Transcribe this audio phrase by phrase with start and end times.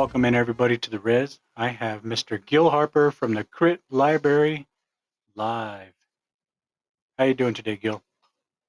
[0.00, 1.40] Welcome in everybody to the Res.
[1.58, 2.42] I have Mr.
[2.42, 4.66] Gil Harper from the Crit Library
[5.34, 5.92] live.
[7.18, 8.02] How you doing today, Gil?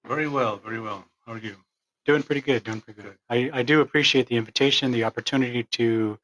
[0.05, 1.05] Very well, very well.
[1.25, 1.55] How are you?
[2.03, 2.65] Doing pretty good.
[2.65, 3.17] Doing pretty good.
[3.29, 6.19] I, I do appreciate the invitation, the opportunity to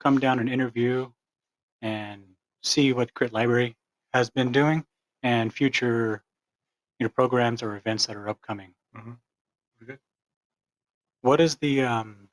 [0.00, 1.10] come down and interview
[1.82, 2.22] and
[2.62, 3.76] see what Crit Library
[4.14, 4.86] has been doing
[5.22, 6.22] and future
[6.98, 8.72] you know programs or events that are upcoming.
[8.96, 9.12] Mm-hmm.
[9.84, 9.98] Good.
[11.20, 12.25] What is the um,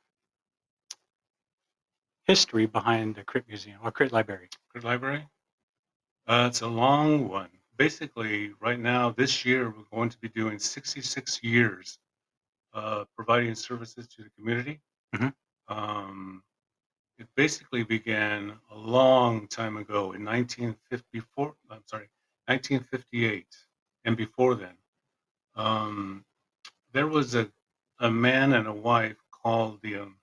[2.26, 4.50] history behind the Crit Museum or Crit Library?
[4.70, 5.27] Crit Library?
[6.27, 7.50] Uh, it's a long one.
[7.77, 12.00] Basically, right now, this year, we're going to be doing 66 years
[12.73, 14.80] uh, providing services to the community.
[15.16, 15.33] Mhm.
[15.70, 16.44] Um,
[17.20, 21.55] it basically began a long time ago in 1954.
[21.72, 22.09] I'm sorry,
[22.48, 23.48] 1958,
[24.05, 24.78] and before then.
[25.55, 26.26] Um,
[26.94, 27.52] there was a,
[28.00, 30.17] a man and a wife called the um,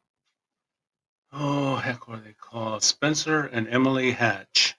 [1.32, 2.82] oh heck what are they called?
[2.82, 4.76] Spencer and emily hatch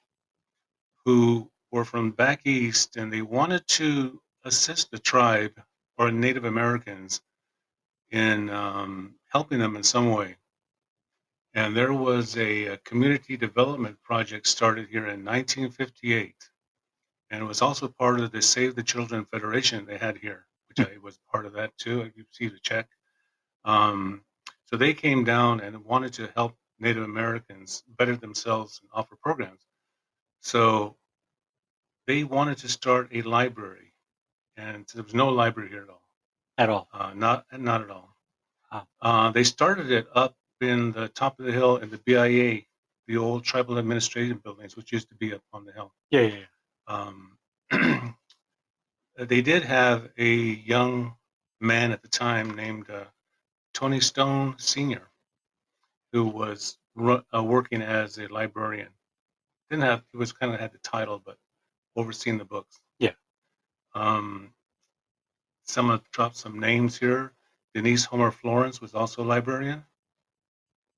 [1.06, 5.62] who were from back east and they wanted to assist the tribe
[5.98, 7.22] or native americans
[8.12, 10.36] in um, helping them in some way.
[11.54, 16.36] And there was a, a community development project started here in 1958
[17.30, 20.88] and it was also part of the save the children federation they had here which
[20.88, 22.88] i was part of that too i received a check.
[23.66, 24.24] Um,
[24.72, 29.62] so they came down and wanted to help Native Americans better themselves and offer programs.
[30.40, 30.96] So
[32.08, 33.94] they wanted to start a library,
[34.58, 36.02] and there was no library here at all.
[36.58, 36.88] At all?
[36.94, 38.16] Uh, not not at all.
[38.72, 38.88] Wow.
[39.02, 42.62] Uh, they started it up in the top of the hill in the BIA,
[43.08, 45.94] the old tribal administration buildings, which used to be up on the hill.
[46.12, 47.12] Yeah, yeah, yeah.
[47.72, 48.16] Um,
[49.18, 51.16] they did have a young
[51.60, 53.06] man at the time named uh,
[53.74, 55.08] Tony Stone Sr.,
[56.14, 58.90] who was ru- uh, working as a librarian.
[59.70, 61.38] Didn't have, he was kind of had the title, but
[61.96, 62.80] overseeing the books.
[63.00, 63.14] Yeah.
[63.96, 64.54] Um,
[65.64, 67.34] someone dropped some names here.
[67.74, 69.86] Denise Homer Florence was also a librarian.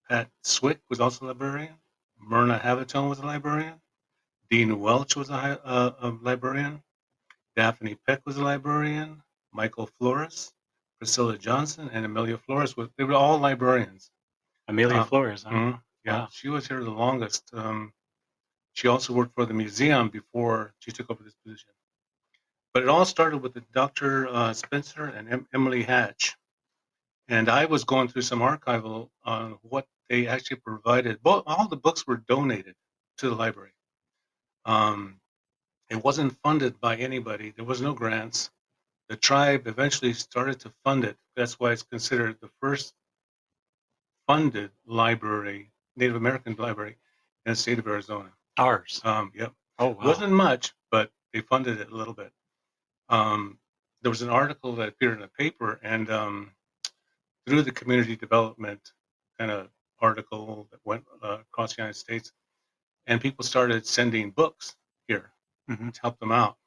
[0.09, 1.75] Pat Swick was also a librarian.
[2.19, 3.81] Myrna Havatone was a librarian.
[4.49, 6.81] Dean Welch was a, uh, a librarian.
[7.55, 9.21] Daphne Peck was a librarian.
[9.53, 10.51] Michael Flores,
[11.03, 12.77] Priscilla Johnson, and Amelia Flores.
[12.77, 14.09] Was, they were all librarians.
[14.69, 15.43] Amelia Uh, Flores.
[15.43, 15.49] Huh?
[15.51, 15.81] Mhm.
[16.05, 16.27] Yeah, Wow.
[16.31, 17.53] she was here the longest.
[17.53, 17.93] Um,
[18.71, 21.71] she also worked for the museum before she took over this position.
[22.73, 24.27] But it all started with the Dr.
[24.29, 26.37] Uh, Spencer and em- Emily Hatch.
[27.27, 31.21] And I was going through some archival on what they actually provided.
[31.21, 32.75] Both, all the books were donated
[33.17, 33.73] to the library.
[34.63, 35.19] Um,
[35.89, 37.51] it wasn't funded by anybody.
[37.51, 38.49] There was no grants.
[39.09, 41.17] The tribe eventually started to fund it.
[41.35, 42.93] That's why it's considered the first
[44.27, 46.97] funded library, Native American library
[47.45, 48.31] in the state of Arizona.
[48.57, 49.01] Ours.
[49.03, 49.53] Um, yep.
[49.79, 50.05] Oh, wow.
[50.05, 52.31] wasn't much, but they funded it a little bit.
[53.09, 53.59] Um,
[54.01, 56.51] there was an article that appeared in a paper, and um,
[57.45, 58.93] through the community development
[59.37, 62.31] kind of article that went uh, across the United States,
[63.07, 64.75] and people started sending books
[65.07, 65.31] here
[65.69, 65.93] Mhm.
[65.93, 66.57] to help them out.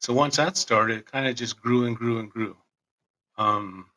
[0.00, 2.56] So once that started, it kind of just grew and grew and grew.
[3.38, 3.90] Um,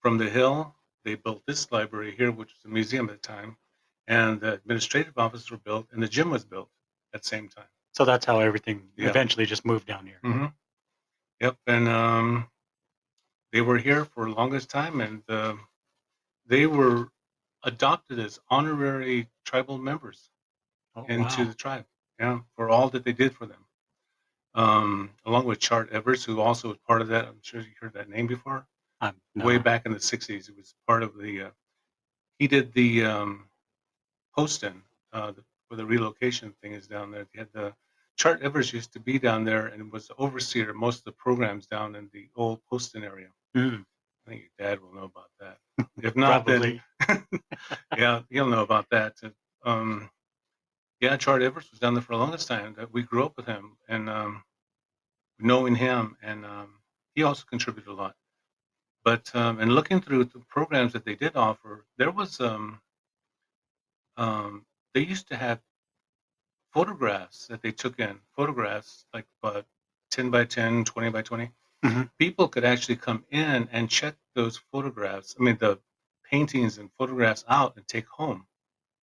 [0.00, 0.74] from the hill,
[1.04, 3.56] they built this library here, which was a museum at the time,
[4.06, 6.70] and the administrative offices were built, and the gym was built
[7.14, 7.68] at the same time.
[7.94, 9.08] So that's how everything Yeah.
[9.08, 10.20] eventually just moved down here.
[10.24, 10.46] Mm-hmm.
[11.40, 12.50] Yep, and um,
[13.52, 15.56] they were here for the longest time, and uh,
[16.46, 17.10] they were
[17.64, 20.30] adopted as honorary tribal members
[20.96, 21.48] Oh, into wow.
[21.48, 21.86] the tribe.
[22.18, 23.64] Yeah, for all that they did for them.
[24.54, 27.26] Um, along with Chart Evers, who also was part of that.
[27.26, 28.66] I'm sure you heard that name before.
[29.00, 29.44] Um, no.
[29.44, 31.42] Way back in the '60s, it was part of the.
[31.42, 31.50] Uh,
[32.38, 33.48] he did the um,
[34.34, 37.26] Poston, uh, the, where the relocation thing is down there.
[37.32, 37.74] They had the
[38.16, 41.12] Chart Evers used to be down there and was the overseer of most of the
[41.12, 43.28] programs down in the old Poston area.
[43.56, 43.84] Mm,
[44.26, 45.58] I think your dad will know about that.
[46.02, 46.80] If not, then
[47.96, 49.14] yeah, he'll know about that.
[49.64, 50.10] Um,
[51.00, 52.74] yeah, Chart Evers was down there for the longest time.
[52.76, 54.44] That we grew up with him and um,
[55.38, 56.80] knowing him, and um,
[57.14, 58.16] he also contributed a lot.
[59.04, 62.80] But um, and looking through the programs that they did offer, there was um,
[64.16, 64.64] um,
[64.94, 65.60] they used to have
[66.72, 69.62] photographs that they took in photographs like uh,
[70.10, 71.50] 10 by 10 20 by 20
[71.82, 72.08] Mhm.
[72.18, 75.78] people could actually come in and check those photographs i mean the
[76.30, 78.46] paintings and photographs out and take home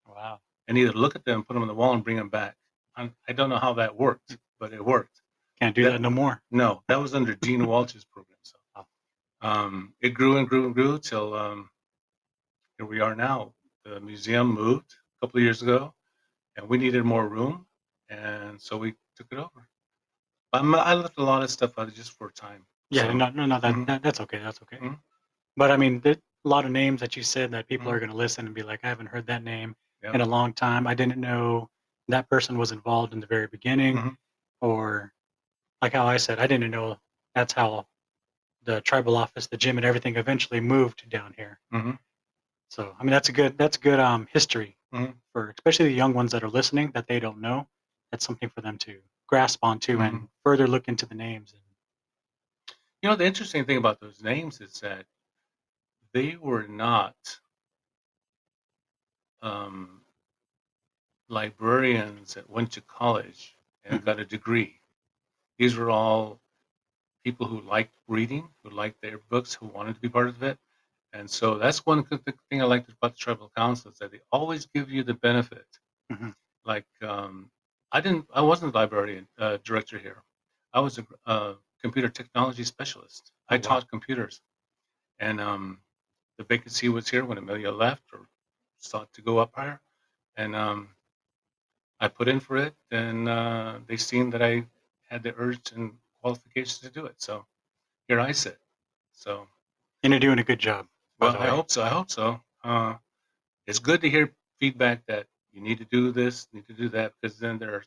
[0.06, 0.42] Wow.
[0.68, 2.56] And either look at them put them on the wall and bring them back
[2.96, 5.22] i i don't know how that worked but it worked
[5.60, 6.42] Can't do That- that no more.
[6.52, 8.58] no that was under Gene walsh's program so
[9.42, 11.70] um, it grew and grew and grew till um,
[12.78, 13.54] here we are now
[13.84, 14.92] the museum moved
[15.22, 15.94] a couple of years ago,
[16.56, 17.68] and we needed more room,
[18.10, 19.68] and so we took it over.
[20.54, 22.66] I'm, I left a lot of stuff out just for time.
[22.90, 23.86] Yeah, So- no, no, no, that, Mhm.
[23.86, 24.40] that that's okay.
[24.40, 24.78] That's okay.
[24.78, 24.98] Mhm.
[25.56, 28.00] But I mean, a lot of names that you said that people are Mhm.
[28.00, 29.76] going to listen and be like, I haven't heard that name
[30.06, 30.14] Yeah.
[30.14, 30.86] in a long time.
[30.86, 31.70] I didn't know
[32.10, 34.18] that person was involved in the very beginning, Mhm.
[34.62, 35.14] or
[35.82, 37.00] like how I said, I didn't know
[37.34, 37.88] that's how
[38.64, 41.60] the tribal office, the gym, and everything eventually moved down here.
[41.74, 41.98] Mhm.
[42.70, 45.18] So I mean, that's a good that's good um history Mhm.
[45.34, 47.68] for especially the young ones that are listening that they don't know.
[48.12, 50.30] That's something for them to grasp onto and Mhm.
[50.44, 51.54] further look into the names.
[51.54, 51.62] And,
[53.02, 55.08] You know, the interesting thing about those names is that
[56.14, 57.40] they were not
[59.46, 60.02] um,
[61.30, 64.82] librarians that went to college and got a degree.
[65.60, 66.42] These were all
[67.24, 70.58] people who liked reading, who liked their books, who wanted to be part of it.
[71.14, 74.22] And so that's one good thing I liked about the tribal council is that they
[74.32, 75.68] always give you the benefit.
[76.12, 76.36] Mhm.
[76.66, 77.52] Like um,
[77.92, 80.24] I didn't, I wasn't a librarian uh, director here.
[80.74, 83.32] I was a uh, computer technology specialist.
[83.50, 83.64] I Oh, wow.
[83.64, 84.42] taught computers,
[85.20, 85.82] and um,
[86.38, 88.28] the vacancy was here when Amelia left or
[88.86, 89.82] sought to go up higher,
[90.38, 90.90] and um,
[92.00, 94.66] I put in for it, and uh, they seen that I
[95.10, 97.16] had the urge and qualifications to do it.
[97.22, 97.46] So
[98.08, 98.60] here I sit.
[99.14, 99.48] So
[100.04, 100.88] and you're doing a good job.
[101.20, 101.84] well, I hope so.
[101.84, 102.42] I hope so.
[102.64, 102.96] Uh,
[103.68, 107.14] it's good to hear feedback that you need to do this, need to do that,
[107.22, 107.84] because then there are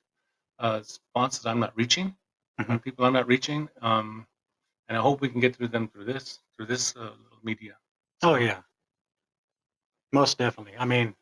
[0.58, 2.16] uh, sponsors I'm not reaching,
[2.60, 2.82] Mhm.
[2.82, 4.26] people I'm not reaching, um,
[4.88, 7.76] and I hope we can get through them through this, through this uh, media.
[8.22, 8.62] Oh yeah,
[10.12, 10.74] most definitely.
[10.78, 11.14] I mean,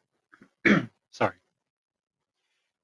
[1.11, 1.35] sorry.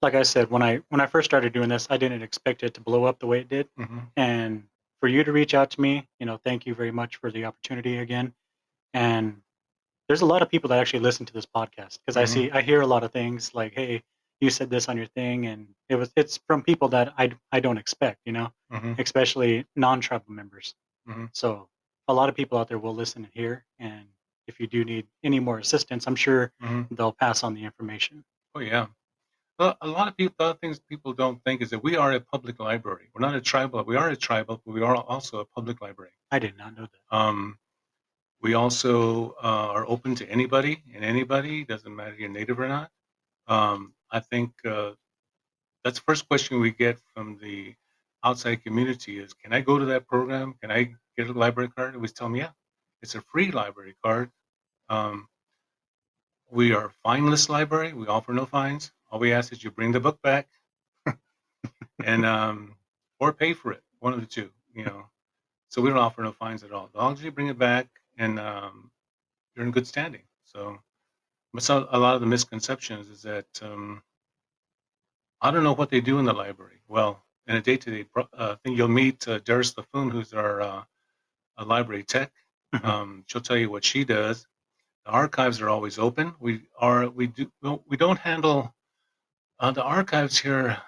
[0.03, 2.75] Like I said, when I when I first started doing this, I didn't expect it
[2.75, 3.69] to blow up the way it did.
[3.77, 4.65] hmm And
[5.01, 7.45] for you to reach out to me, you know, thank you very much for the
[7.45, 8.35] opportunity again.
[8.95, 9.43] And
[10.09, 12.29] there's a lot of people that actually listen to this podcast because I Mhm.
[12.29, 14.03] see I hear a lot of things like, "Hey,
[14.41, 17.61] you said this on your thing," and it was it's from people that I I
[17.61, 20.75] don't expect, you know, hmm especially non-tribal members.
[21.09, 21.31] Mhm.
[21.33, 21.69] So
[22.09, 24.09] a lot of people out there will listen and hear, and
[24.47, 28.25] if you do need any more assistance, I'm sure hmm they'll pass on the information.
[28.55, 28.87] Oh yeah.
[29.59, 32.21] Well, a lot of people, other things people don't think is that we are a
[32.21, 33.09] public library.
[33.15, 33.85] We're not a tribal.
[33.85, 36.13] We are a tribal, but we are also a public library.
[36.31, 37.17] I did not know that.
[37.17, 37.59] Um,
[38.41, 41.65] we also uh, are open to anybody and anybody.
[41.65, 42.91] Doesn't matter if you're native or not.
[43.47, 44.93] Um, I think uh,
[45.85, 47.75] that's the first question we get from the
[48.25, 50.55] outside community is, can I go to that program?
[50.61, 51.95] Can I get a library card?
[51.95, 52.51] And we tell them, yeah,
[53.03, 54.31] it's a free library card.
[54.89, 55.29] Um,
[56.51, 57.93] we are a fineless library.
[57.93, 58.93] We offer no fines.
[59.11, 60.49] All we ask is you bring the book back
[62.05, 62.77] and um,
[63.19, 63.83] or pay for it.
[64.01, 65.07] One of the two, you know.
[65.69, 66.87] So we don't offer no fines at all.
[66.87, 67.89] As long as you bring it back
[68.19, 68.91] and um,
[69.55, 70.23] you're in good standing.
[70.45, 70.79] So,
[71.55, 74.03] but so a lot of the misconceptions is that um,
[75.41, 76.83] I don't know what they do in the library.
[76.89, 78.07] Well, in a day-to-day
[78.37, 80.83] uh, thing, you'll meet uh, Doris Laffoon, who's our uh,
[81.65, 82.33] library tech.
[82.83, 84.47] Um, she'll tell you what she does.
[85.05, 86.35] The archives are always open.
[86.41, 87.51] We are we do
[87.87, 88.75] we don't handle
[89.61, 90.79] uh, the archives here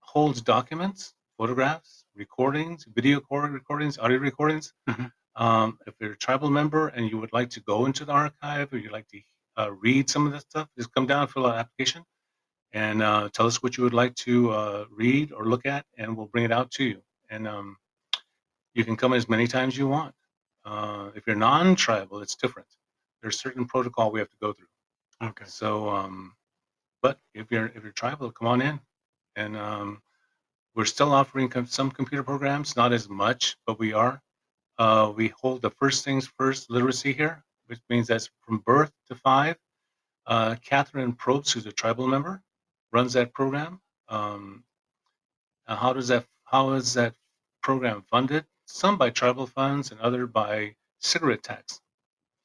[0.00, 4.72] holds documents, photographs, recordings, video recordings, audio recordings.
[4.88, 5.12] Mhm.
[5.36, 8.72] Um, if you're a tribal member and you would like to go into the archive
[8.72, 9.20] or you'd like to
[9.58, 12.04] uh, read some of this stuff, just come down, fill out an application,
[12.72, 16.16] and uh, tell us what you would like to uh, read or look at, and
[16.16, 17.02] we'll bring it out to you.
[17.30, 17.76] And um,
[18.74, 20.14] you can come as many times you want.
[20.64, 22.68] Uh, if you're non-tribal, it's different.
[23.20, 24.66] There's certain protocol we have to go through.
[25.22, 25.44] Okay.
[25.46, 26.34] So, um,
[27.02, 28.80] but if you're if you're tribal, come on in,
[29.36, 30.02] and um,
[30.74, 34.20] we're still offering com- some computer programs, not as much, but we are.
[34.78, 39.14] Uh, we hold the first things first literacy here, which means that's from birth to
[39.14, 39.56] five.
[40.26, 42.42] Uh, Catherine Probst, who's a tribal member,
[42.92, 43.80] runs that program.
[44.08, 44.64] Um,
[45.66, 47.14] how does that how is that
[47.62, 48.44] program funded?
[48.66, 51.80] Some by tribal funds and other by cigarette tax.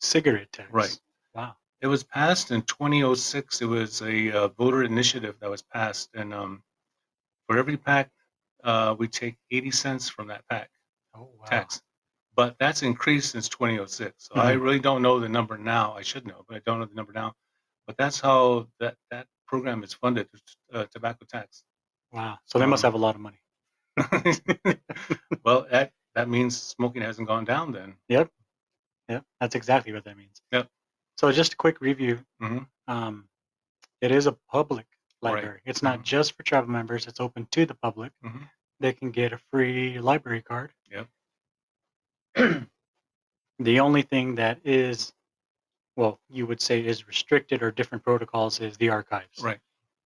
[0.02, 0.72] Cigarette tax.
[0.72, 1.00] Right.
[1.34, 1.56] Wow.
[1.82, 3.62] It was passed in 2006.
[3.62, 6.64] It was a uh, voter initiative that was passed, and um,
[7.48, 8.10] for every pack,
[8.64, 10.70] uh, we take 80 cents from that pack
[11.16, 11.46] Oh wow.
[11.46, 11.82] tax.
[12.36, 14.14] But that's increased since 2006.
[14.28, 14.62] So I Mhm.
[14.62, 15.94] really don't know the number now.
[15.94, 17.34] I should know, but I don't know the number now.
[17.88, 20.28] But that's how that that program is funded,
[20.74, 21.64] uh, tobacco tax.
[22.12, 22.38] Wow.
[22.46, 23.40] So they must Um, have a lot of money.
[25.44, 27.94] well, that that means smoking hasn't gone down then.
[28.10, 28.32] Yep.
[29.08, 29.24] Yep.
[29.40, 30.42] That's exactly what that means.
[30.52, 30.68] Yep.
[31.16, 32.26] So just a quick review.
[32.42, 32.68] Mhm.
[32.88, 33.30] Um,
[34.02, 34.88] it is a public
[35.22, 35.36] Right.
[35.36, 35.62] library.
[35.66, 36.04] It's not Mhm.
[36.06, 37.06] just for tribal members.
[37.06, 38.14] It's open to the public.
[38.24, 38.50] Mhm.
[38.80, 40.74] They can get a free library card.
[40.90, 41.08] Yep.
[43.60, 45.14] the only thing that is
[45.96, 49.40] well, you would say is restricted or different protocols is the archives.
[49.42, 49.60] Right.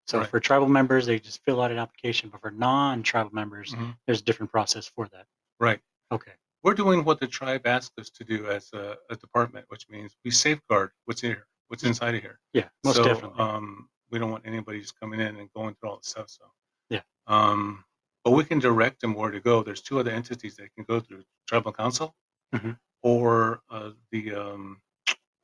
[0.07, 0.29] So right.
[0.29, 3.97] for tribal members, they just fill out an application, but for non-tribal members, Mhm.
[4.05, 5.27] there's a different process for that.
[5.59, 5.81] Right.
[6.11, 6.33] Okay.
[6.63, 10.15] We're doing what the tribe asked us to do as a, a department, which means
[10.23, 12.39] we safeguard what's in here, what's inside of here.
[12.53, 13.39] Yeah, most so, definitely.
[13.39, 16.29] Um, we don't want anybody just coming in and going through all the stuff.
[16.29, 16.45] So
[16.89, 17.01] Yeah.
[17.27, 17.83] Um,
[18.23, 19.63] but we can direct them where to go.
[19.63, 22.15] There's two other entities they can go through: tribal council
[22.53, 22.77] Mhm.
[23.01, 24.81] or uh, the um,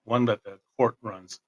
[0.04, 1.40] one that the court runs.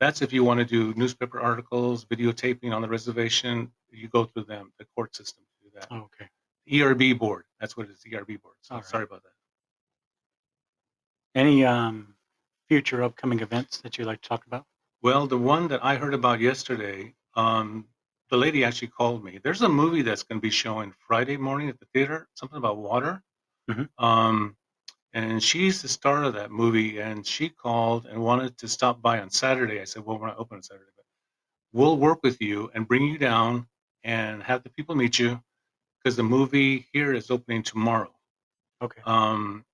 [0.00, 3.72] That's if you want to do newspaper articles, videotaping on the reservation.
[3.90, 5.86] You go through them, the court system to do that.
[5.90, 6.28] Oh, okay.
[6.72, 7.44] ERB board.
[7.60, 8.02] That's what it is.
[8.12, 8.56] ERB board.
[8.62, 8.86] So All right.
[8.86, 9.30] sorry about that.
[11.38, 12.14] Any um,
[12.68, 14.64] future upcoming events that you'd like to talk about?
[15.02, 17.86] Well, the one that I heard about yesterday, um,
[18.30, 19.38] the lady actually called me.
[19.42, 22.78] There's a movie that's going to be showing Friday morning at the theater, something about
[22.78, 23.22] water.
[23.68, 23.88] Mhm.
[23.98, 24.56] Um,
[25.12, 29.20] and she's the star of that movie, and she called and wanted to stop by
[29.20, 29.80] on Saturday.
[29.80, 31.04] I said, "Well, we're not open on Saturday, but
[31.72, 33.68] we'll work with you and bring you down
[34.02, 35.42] and have the people meet you
[36.04, 38.14] because the movie here is opening tomorrow."
[38.82, 39.02] Okay.
[39.06, 39.64] um,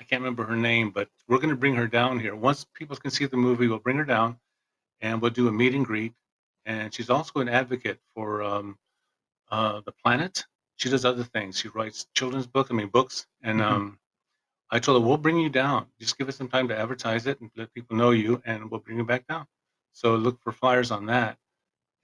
[0.00, 2.36] I can't remember her name, but we're going to bring her down here.
[2.36, 4.38] Once people can see the movie, we'll bring her down
[5.00, 6.14] and we'll do a meet and greet.
[6.66, 8.78] And she's also an advocate for um,
[9.50, 10.46] uh, the planet.
[10.76, 11.58] She does other things.
[11.58, 13.26] She writes children's books, I mean, books.
[13.42, 13.64] And Mhm.
[13.70, 14.00] um,
[14.70, 15.86] I told her, we'll bring you down.
[16.00, 18.80] Just give us some time to advertise it and let people know you, and we'll
[18.80, 19.46] bring you back down.
[19.92, 21.38] So look for flyers on that.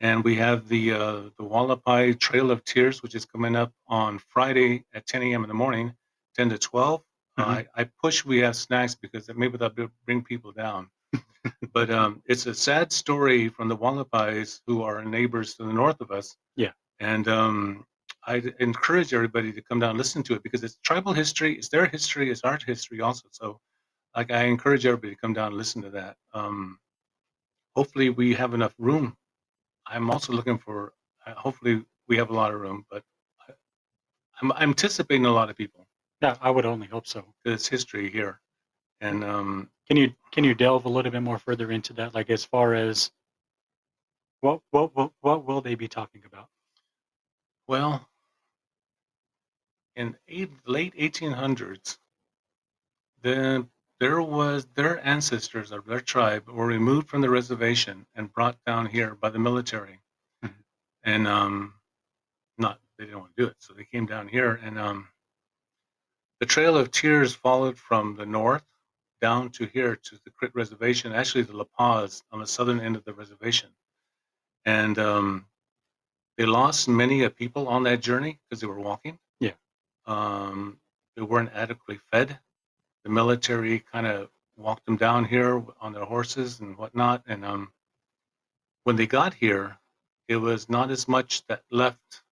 [0.00, 4.18] And we have the uh, the Hualapai Trail of Tears, which is coming up on
[4.18, 5.42] Friday at 10 a.m.
[5.42, 5.94] in the morning,
[6.36, 7.02] 10 to 12.
[7.38, 7.44] Mhm.
[7.44, 10.88] I, I push we have snacks because maybe that'll bring people down.
[11.72, 16.00] but um, it's a sad story from the Hualapais, who are neighbors to the north
[16.00, 16.36] of us.
[16.56, 16.72] Yeah.
[17.00, 17.86] And um,
[18.26, 21.68] I encourage everybody to come down and listen to it because it's tribal history, it's
[21.68, 23.28] their history, it's our history also.
[23.30, 23.60] So,
[24.16, 26.16] like, I encourage everybody to come down and listen to that.
[26.34, 26.78] Um,
[27.76, 29.14] hopefully, we have enough room.
[29.88, 30.94] I'm also looking for.
[31.26, 33.02] Uh, hopefully, we have a lot of room, but
[33.48, 33.52] I,
[34.42, 35.86] I'm, I'm anticipating a lot of people
[36.22, 37.24] Yeah, I would only hope so.
[37.44, 38.40] because it's history here,
[39.00, 42.14] and um, Can you can you delve a little bit more further into that?
[42.14, 43.10] Like as far as
[44.42, 46.48] what what what, what will they be talking about?
[47.68, 48.08] Well,
[49.96, 51.98] in eight, late 1800s,
[53.22, 53.68] then
[54.00, 58.86] there was their ancestors of their tribe were removed from the reservation and brought down
[58.86, 60.00] here by the military,
[60.44, 60.54] Mhm.
[61.04, 61.74] and um,
[62.58, 65.08] not they didn't want to do it, so they came down here, and um,
[66.40, 68.64] the Trail of Tears followed from the north
[69.20, 72.96] down to here to the Crit Reservation, actually the La Paz on the southern end
[72.96, 73.70] of the reservation,
[74.64, 75.46] and um,
[76.36, 79.18] they lost many of people on that journey because they were walking.
[79.40, 79.54] Yeah.
[80.06, 80.80] Um,
[81.16, 82.38] they weren't adequately fed.
[83.06, 87.22] The military kind of walked them down here on their horses and whatnot.
[87.28, 87.72] And um,
[88.82, 89.78] when they got here,
[90.26, 92.24] it was not as much that left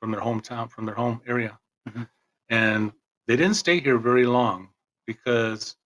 [0.00, 1.60] from their hometown, from their home area.
[1.88, 2.08] Mhm.
[2.48, 2.92] And
[3.28, 4.70] they didn't stay here very long
[5.06, 5.76] because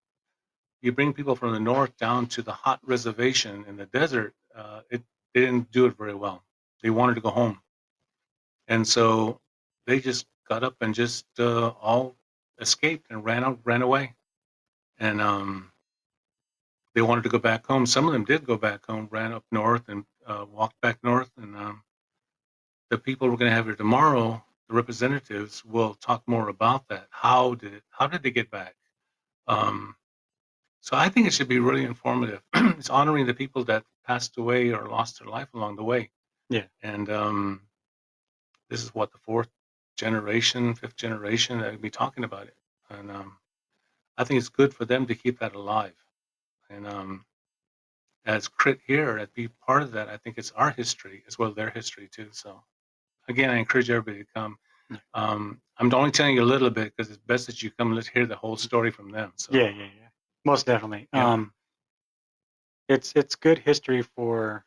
[0.80, 4.80] you bring people from the north down to the hot reservation in the desert, uh,
[4.90, 5.02] it
[5.34, 6.42] they didn't do it very well.
[6.82, 7.60] They wanted to go home,
[8.68, 9.42] and so
[9.86, 12.16] they just got up and just uh, all
[12.58, 14.14] escaped and ran out, ran away,
[15.00, 15.72] and um,
[16.94, 17.86] they wanted to go back home.
[17.86, 21.30] Some of them did go back home, ran up north and uh, walked back north,
[21.40, 21.82] and um,
[22.90, 27.06] the people we're going to have here tomorrow, the representatives, will talk more about that.
[27.10, 27.82] How did it?
[27.90, 28.76] How did they get back?
[29.48, 29.96] Um,
[30.82, 32.42] so I think it should be really informative.
[32.54, 36.10] it's honoring the people that passed away or lost their life along the way.
[36.48, 36.64] Yeah.
[36.82, 37.62] And um,
[38.68, 39.48] this is what the fourth
[39.96, 42.56] generation, fifth generation that will be talking about it.
[42.88, 43.36] And um,
[44.20, 45.94] I think it's good for them to keep that alive.
[46.68, 47.24] And um,
[48.26, 51.48] as Crit here, to be part of that, I think it's our history as well
[51.48, 52.28] as their history too.
[52.30, 52.62] So
[53.28, 54.58] again, I encourage everybody to come.
[55.14, 57.96] Um, I'm only telling you a little bit because it's best that you come and
[57.96, 59.32] let's hear the whole story from them.
[59.36, 60.08] So Yeah, yeah, yeah.
[60.44, 61.08] Most definitely.
[61.14, 61.32] Yeah.
[61.32, 61.54] Um,
[62.90, 64.66] it's it's good history for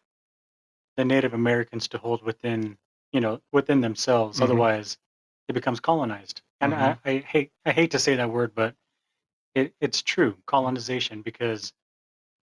[0.98, 2.76] the Native Americans to hold within
[3.12, 4.40] you know within themselves.
[4.40, 4.44] Mhm.
[4.46, 4.98] Otherwise,
[5.48, 6.42] it becomes colonized.
[6.60, 8.76] And I, I hate I hate to say that word, but
[9.56, 11.74] it, it's true colonization because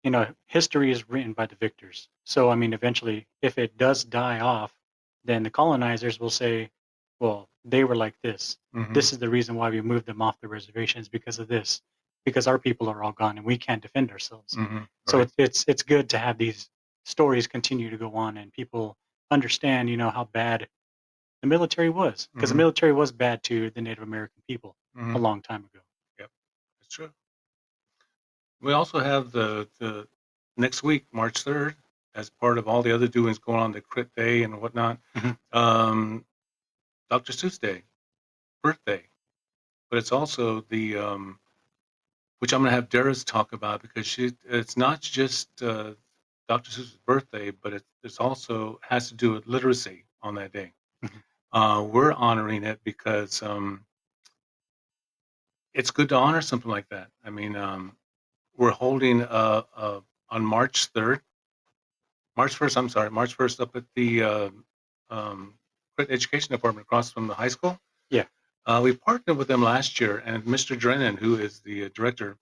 [0.04, 2.08] you know history is written by the victors.
[2.24, 4.74] So I mean, eventually, if it does die off,
[5.24, 6.70] then the colonizers will say,
[7.20, 8.58] "Well, they were like this.
[8.74, 8.94] Mhm.
[8.94, 11.82] This is the reason why we moved them off the reservations because of this,
[12.24, 14.88] because our people are all gone and we can't defend ourselves." Mhm.
[15.08, 15.24] So Right.
[15.26, 16.70] it's it's it's good to have these
[17.06, 18.96] stories continue to go on and people
[19.30, 20.68] understand, you know, how bad
[21.42, 22.54] the military was because Mhm.
[22.54, 25.16] the military was bad to the Native American people Mhm.
[25.16, 25.80] a long time ago.
[26.90, 27.10] True.
[28.60, 30.08] We also have the, the
[30.56, 31.74] next week, March 3rd,
[32.14, 35.38] as part of all the other doings going on, the Crit Day and whatnot, Mhm.
[35.52, 36.24] um,
[37.10, 37.32] Dr.
[37.32, 37.84] Seuss Day,
[38.62, 39.04] birthday.
[39.90, 41.38] But it's also the, um,
[42.40, 45.94] which I'm going to have Dara's talk about because she, it's not just uh,
[46.48, 46.70] Dr.
[46.70, 50.72] Seuss's birthday, but it, it's also has to do with literacy on that day.
[51.04, 51.22] Mhm.
[51.52, 53.84] Uh, we're honoring it because um,
[55.74, 57.08] it's good to honor something like that.
[57.24, 57.96] I mean, um,
[58.56, 61.20] we're holding uh, uh, on March 3rd,
[62.36, 64.50] March 1st, I'm sorry, March 1st up at the uh,
[65.10, 65.54] um,
[65.98, 67.78] Education Department across from the high school.
[68.10, 68.24] Yeah.
[68.64, 70.78] Uh, we partnered with them last year, and Mr.
[70.78, 72.36] Drennan, who is the uh, director,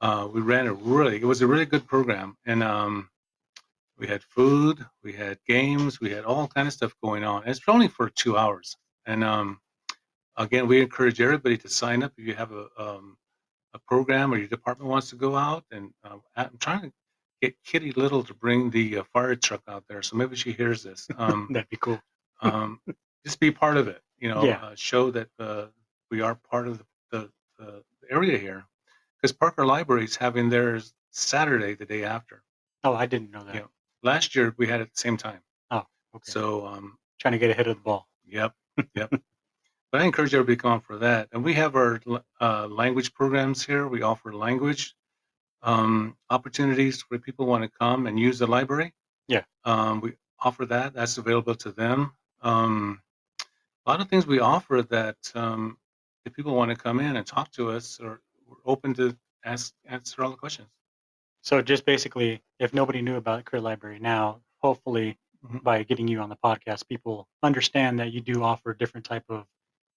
[0.00, 2.36] uh, we ran a really, it was a really good program.
[2.46, 3.10] And um,
[3.98, 7.42] we had food, we had games, we had all kind of stuff going on.
[7.42, 8.76] And it's only for two hours.
[9.06, 9.60] And um,
[10.38, 13.16] again, we encourage everybody to sign up if you have a, um,
[13.74, 15.64] a program or your department wants to go out.
[15.70, 16.92] And uh, I'm trying to
[17.42, 20.82] get Kitty Little to bring the uh, fire truck out there, so maybe she hears
[20.82, 21.06] this.
[21.18, 22.00] Um, That'd be cool.
[22.42, 22.80] um,
[23.24, 24.60] just be part of it, you know, Yeah.
[24.64, 25.66] uh, show that uh,
[26.10, 28.64] we are part of the, the, the area here.
[29.20, 32.42] Because Parker Library is having theirs Saturday, the day after.
[32.84, 33.54] Oh, I didn't know that.
[33.54, 33.62] Yeah.
[34.04, 35.40] Last year we had it at the same time.
[35.72, 35.82] Oh,
[36.14, 36.22] okay.
[36.30, 38.06] So, um, Trying to get ahead of the ball.
[38.26, 38.54] Yep,
[38.94, 39.12] yep.
[39.90, 41.28] but I encourage everybody to come on for that.
[41.32, 42.00] And we have our
[42.40, 43.88] uh, language programs here.
[43.88, 44.94] We offer language
[45.62, 48.92] um, opportunities where people want to come and use the library.
[49.28, 49.44] Yeah.
[49.64, 50.94] Um, we offer that.
[50.94, 52.12] That's available to them.
[52.42, 53.00] Um,
[53.86, 55.78] a lot of things we offer that um,
[56.24, 59.72] if people want to come in and talk to us, or we're open to ask
[59.86, 60.68] answer all the questions.
[61.42, 65.62] So just basically, if nobody knew about Crit Library now, hopefully Mhm.
[65.62, 69.22] by getting you on the podcast, people understand that you do offer a different type
[69.28, 69.46] of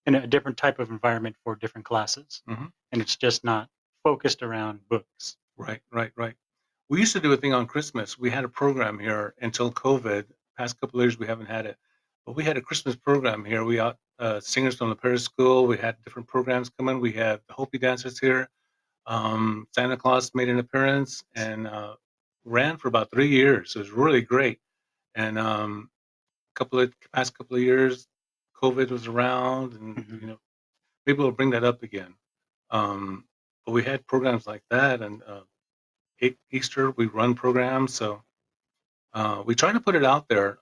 [0.05, 2.71] in a different type of environment for different classes, Mhm.
[2.91, 3.69] and it's just not
[4.03, 5.37] focused around books.
[5.57, 6.35] Right, right, right.
[6.89, 8.17] We used to do a thing on Christmas.
[8.17, 10.25] We had a program here until COVID.
[10.57, 11.77] Past couple of years, we haven't had it,
[12.25, 13.63] but we had a Christmas program here.
[13.63, 15.65] We got uh, singers from the Paris School.
[15.65, 16.99] We had different programs come in.
[16.99, 18.49] We had the Hopi dancers here.
[19.07, 21.95] Um, Santa Claus made an appearance and uh,
[22.43, 23.75] ran for about three years.
[23.75, 24.59] It was really great.
[25.15, 25.89] And um,
[26.53, 28.07] a couple of past couple of years,
[28.61, 30.21] COVID was around, and Mhm.
[30.21, 30.39] you know,
[31.05, 32.15] maybe we'll bring that up again.
[32.69, 33.27] Um,
[33.65, 35.43] but we had programs like that, and uh,
[36.51, 38.23] Easter we run programs, so
[39.13, 40.59] uh, we try to put it out there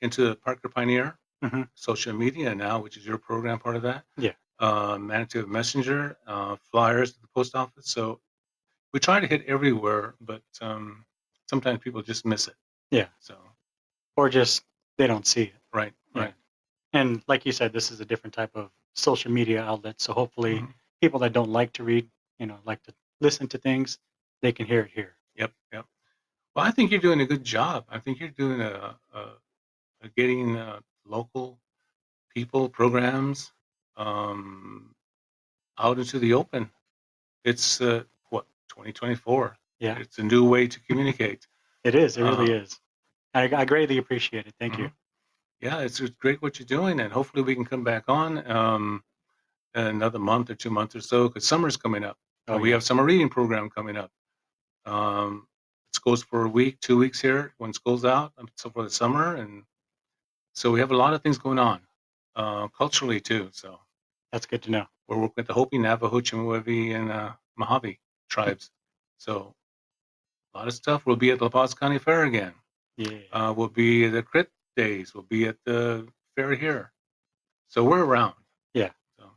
[0.00, 1.68] into Parker Pioneer Mhm.
[1.74, 4.04] social media now, which is your program part of that.
[4.16, 4.32] Yeah.
[4.58, 7.86] Uh, Manataba Messenger, uh, flyers at the post office.
[7.86, 8.20] So
[8.92, 11.04] we try to hit everywhere, but um,
[11.48, 12.56] sometimes people just miss it.
[12.90, 13.08] Yeah.
[13.20, 13.36] So
[14.16, 14.64] Or just
[14.98, 15.54] they don't see it.
[15.72, 16.34] right, right.
[16.92, 20.00] And like you said, this is a different type of social media outlet.
[20.00, 20.74] So hopefully, Mhm.
[21.00, 23.98] people that don't like to read, you know, like to listen to things,
[24.42, 25.16] they can hear it here.
[25.36, 25.86] Yep, yep.
[26.54, 27.86] Well, I think you're doing a good job.
[27.88, 29.20] I think you're doing a, a,
[30.02, 31.58] a getting uh, local
[32.34, 33.52] people programs
[33.96, 34.94] um,
[35.78, 36.70] out into the open.
[37.44, 39.56] It's uh, what 2024.
[39.78, 41.46] Yeah, It's a new way to communicate.
[41.84, 42.16] it is.
[42.16, 42.80] It really Uh, is.
[43.34, 44.54] I, I greatly appreciate it.
[44.58, 44.92] Thank you.
[45.62, 49.02] Yeah, it's, it's great what you're doing, and hopefully we can come back on um,
[49.74, 52.18] another month or two months or so because summer's coming up.
[52.48, 52.74] Oh, Uh, we yeah.
[52.76, 54.10] have summer reading program coming up.
[54.84, 55.46] Um,
[55.94, 59.36] it goes for a week, two weeks here when school's out, so for the summer,
[59.36, 59.62] and
[60.52, 61.80] so we have a lot of things going on
[62.34, 63.48] uh, culturally too.
[63.52, 63.78] So
[64.32, 64.86] That's good to know.
[65.06, 68.70] we're working with the Hopi, Navajo, Chemehuevi, and uh, Mojave tribes.
[69.18, 69.54] So
[70.54, 71.06] a lot of stuff.
[71.06, 72.54] We'll be at La Paz County Fair again.
[72.96, 73.18] Yeah.
[73.32, 75.14] Uh, we'll be at the Crit Days.
[75.14, 76.92] We'll be at the fair here.
[77.68, 78.34] So we're around.
[78.74, 78.90] Yeah.
[79.18, 79.30] So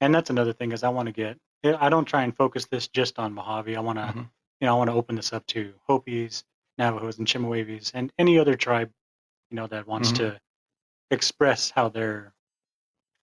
[0.00, 1.38] and that's another thing is I want to get.
[1.64, 3.74] I don't try and focus this just on Mojave.
[3.74, 4.30] I want to, Mhm.
[4.60, 6.44] you know, I want to open this up to Hopis,
[6.78, 8.92] Navajos, and Chemehuevis, and any other tribe,
[9.50, 10.16] you know, that wants Mhm.
[10.18, 10.40] to
[11.10, 12.34] express how their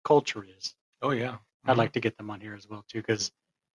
[0.03, 0.75] culture is.
[1.01, 1.37] oh yeah.
[1.65, 1.77] I'd Mhm.
[1.77, 3.31] like to get them on here as well too, because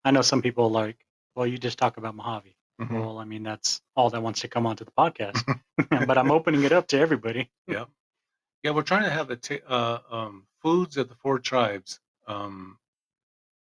[0.06, 1.06] I know some people like,
[1.36, 2.56] well, you just talk about Mojave.
[2.80, 2.92] Mhm.
[2.92, 5.42] Well, I mean, that's all that wants to come onto the podcast.
[6.08, 7.50] but I'm opening it up to everybody.
[7.68, 7.86] Yeah,
[8.64, 12.00] Yeah, we're trying to have a uh, um, foods of the four tribes.
[12.28, 12.78] Um,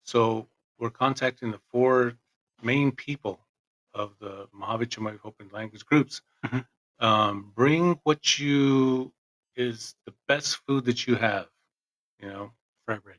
[0.05, 0.47] so
[0.79, 2.15] we're contacting the four
[2.63, 3.41] main people
[3.95, 6.21] of the Mojave Chemehuevi Open language groups.
[6.45, 6.67] Mhm.
[6.99, 9.13] Um, bring what you
[9.57, 11.49] is the best food that you have.
[12.21, 12.53] You know,
[12.87, 13.19] Fry bread.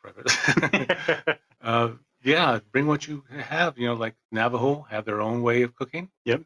[0.00, 1.38] private.
[1.62, 1.90] uh,
[2.24, 3.78] yeah, bring what you have.
[3.78, 6.08] You know, like Navajo have their own way of cooking.
[6.24, 6.42] Yep.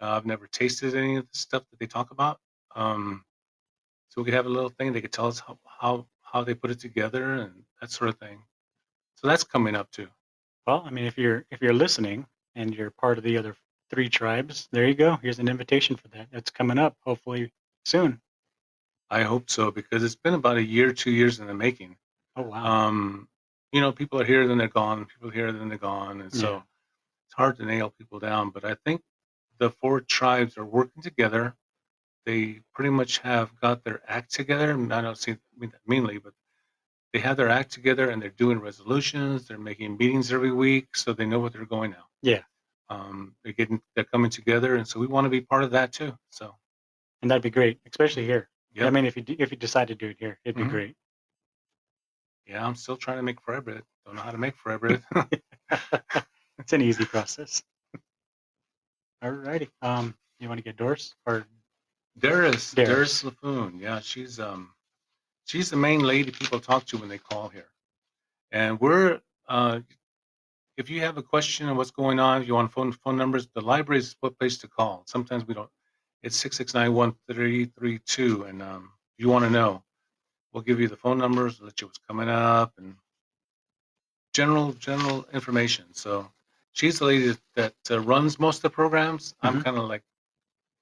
[0.00, 2.38] Uh, I've never tasted any of the stuff that they talk about.
[2.76, 3.24] Um,
[4.08, 4.92] so we could have a little thing.
[4.92, 8.18] They could tell us how, how how they put it together and that sort of
[8.18, 8.42] thing.
[9.14, 10.08] So that's coming up too.
[10.66, 13.56] well, I mean, if you're if you're listening, and you're part of the other
[13.90, 15.18] three tribes, there you go.
[15.22, 16.28] Here's an invitation for that.
[16.32, 17.52] That's coming up hopefully
[17.84, 18.20] soon.
[19.10, 21.96] I hope so because it's been about a year, two years in the making.
[22.36, 22.64] Oh wow.
[22.64, 23.28] Um,
[23.74, 25.04] you know, people are here, then they're gone.
[25.06, 26.62] People are here, then they're gone, and so Yeah.
[27.26, 28.50] it's hard to nail people down.
[28.50, 29.02] But I think
[29.58, 31.56] the four tribes are working together.
[32.26, 34.70] They pretty much have got their act together.
[34.72, 36.34] and I don't see mean that meanly, but
[37.12, 39.48] they have their act together and they're doing resolutions.
[39.48, 42.06] They're making meetings every week, so they know what they're going now.
[42.22, 42.44] Yeah.
[42.90, 45.92] Um, they're getting they're coming together, and so we want to be part of that
[45.92, 46.16] too.
[46.30, 46.56] So
[47.22, 48.50] and that'd be great, especially here.
[48.80, 50.70] I mean, if you if you decide to do it here, it'd be Mhm.
[50.70, 50.96] great.
[52.46, 53.82] Yeah, I'm still trying to make fry bread.
[54.04, 55.02] Don't know how to make fry bread.
[56.58, 57.62] it's an easy process.
[59.22, 59.68] Alrighty.
[59.80, 61.46] Um, you want to get Doris or
[62.18, 62.74] Daris.
[62.74, 63.80] Daris Laffoon.
[63.80, 64.70] Yeah, she's um,
[65.46, 67.68] she's the main lady people talk to when they call here,
[68.52, 69.80] and we're uh,
[70.76, 73.48] if you have a question on what's going on, if you want phone phone numbers,
[73.54, 75.04] the library is what place to call.
[75.06, 75.70] Sometimes we don't.
[76.22, 79.82] It's six six nine one three three two, and um, you want to know,
[80.54, 82.94] we'll give you the phone numbers, let you what's coming up, and
[84.32, 85.84] general general information.
[85.92, 86.30] So
[86.72, 89.34] she's the lady that, uh, runs most of the programs.
[89.42, 89.64] I'm Mhm.
[89.64, 90.02] kind of like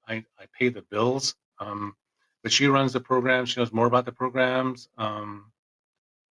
[0.07, 1.95] I, I pay the bills, um,
[2.43, 3.45] but she runs the program.
[3.45, 5.51] She knows more about the programs, um,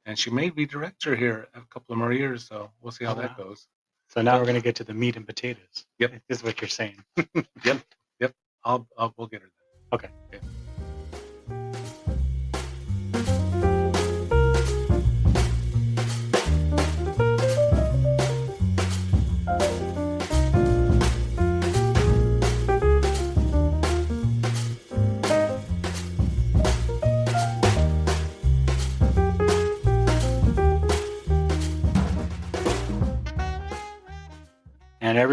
[0.05, 2.45] and she may be director here a couple of more years.
[2.47, 3.45] So we'll see how Oh, that wow.
[3.45, 3.67] goes.
[4.09, 5.87] so now we're gonna get to the meat and potatoes.
[5.99, 6.21] Yep.
[6.29, 7.03] Is what you're saying.
[7.63, 7.79] Yep,
[8.19, 8.33] yep.
[8.65, 9.51] I'll, I'll we'll get her.
[9.93, 10.09] Okay.
[10.33, 10.39] Okay.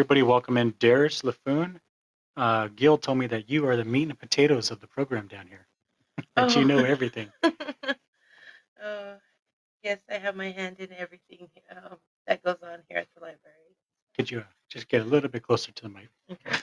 [0.01, 1.79] Everybody, welcome in Daris Laffoon.
[2.35, 5.47] Uh, Gil told me that you are the meat and potatoes of the program down
[5.47, 5.67] here.
[6.37, 6.65] that you Oh.
[6.65, 7.31] know everything.
[7.43, 9.17] uh,
[9.83, 13.77] yes, I have my hand in everything um, that goes on here at the library.
[14.17, 16.09] Could you just get a little bit closer to the mic?
[16.33, 16.57] Okay.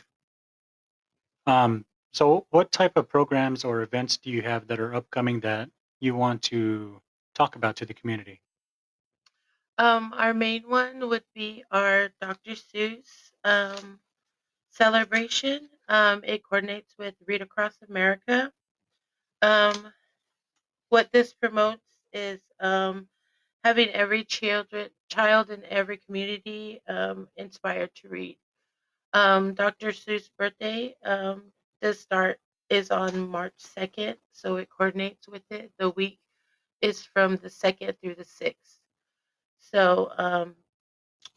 [1.45, 5.69] Um, so, what type of programs or events do you have that are upcoming that
[5.99, 6.99] you want to
[7.35, 8.41] talk about to the community?
[9.77, 12.53] Um, our main one would be our Dr.
[12.53, 13.99] Seuss um,
[14.71, 15.69] celebration.
[15.89, 18.53] Um, it coordinates with Read Across America.
[19.41, 19.93] Um,
[20.89, 23.07] what this promotes is um,
[23.63, 28.37] having every children, child in every community um, inspired to read.
[29.13, 29.89] Um, Dr.
[29.89, 31.43] Seuss' birthday um,
[31.81, 35.71] does start is on March 2nd, so it coordinates with it.
[35.79, 36.19] The week
[36.81, 38.76] is from the 2nd through the 6th.
[39.73, 40.55] So um,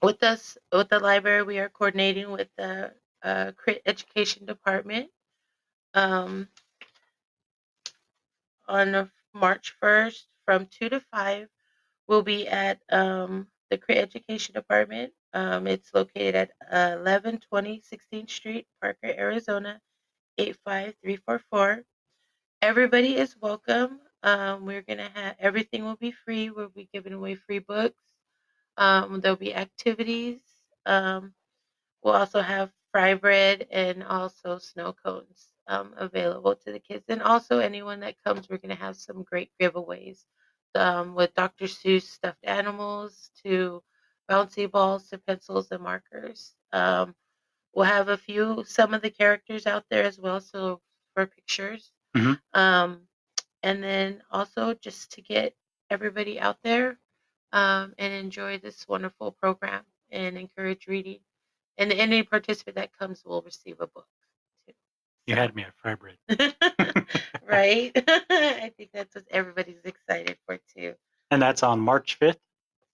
[0.03, 3.53] with us, with the library, we are coordinating with the uh,
[3.87, 5.11] Education Department.
[5.95, 6.49] Um,
[8.69, 11.49] on March 1st from 2 to 5,
[12.07, 15.13] we'll be at um, the Crit Education Department.
[15.35, 19.81] Um, it's located at uh, 1120 16th Street, Parker, Arizona,
[20.39, 21.83] 85344.
[22.63, 24.01] Everybody is welcome.
[24.23, 26.51] Um, we're going to have everything will be free.
[26.51, 28.01] We'll be giving away free books.
[28.81, 30.41] Um, there'll be activities.
[30.87, 31.35] Um,
[32.03, 37.07] we'll also have fry bread and also snow cones um, available to the kids.
[37.09, 40.25] And also, anyone that comes, we're going to have some great giveaways
[40.75, 41.67] um, with Dr.
[41.67, 43.83] Seuss stuffed animals to
[44.31, 46.55] bouncy balls to pencils and markers.
[46.73, 47.15] Um,
[47.75, 50.81] we'll have a few, some of the characters out there as well, so
[51.15, 51.93] for pictures.
[52.17, 52.41] Mhm.
[52.55, 53.09] Um,
[53.63, 55.55] and then also just to get
[55.91, 56.99] everybody out there
[57.53, 61.21] um, and enjoy this wonderful program and encourage reading.
[61.79, 64.07] And any participant that comes will receive a book.
[64.67, 64.75] Too.
[65.27, 66.17] You had me at fry bread.
[67.51, 67.93] right?
[68.31, 70.95] I think that's what everybody's excited for too.
[71.31, 72.37] And that's on March 5th,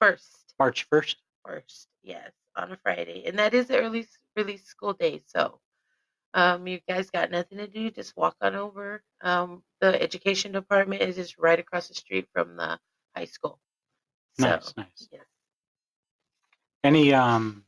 [0.01, 1.17] First, March 1st.
[1.45, 5.23] first, yes, on a Friday, and that is the early release school day.
[5.27, 5.59] So,
[6.35, 9.03] um, you guys got nothing to do, just walk on over.
[9.23, 12.79] Um, the education department is just right across the street from the
[13.17, 13.59] high school.
[14.39, 15.09] So, Nice, nice.
[15.11, 15.23] yes.
[16.85, 17.65] Any um,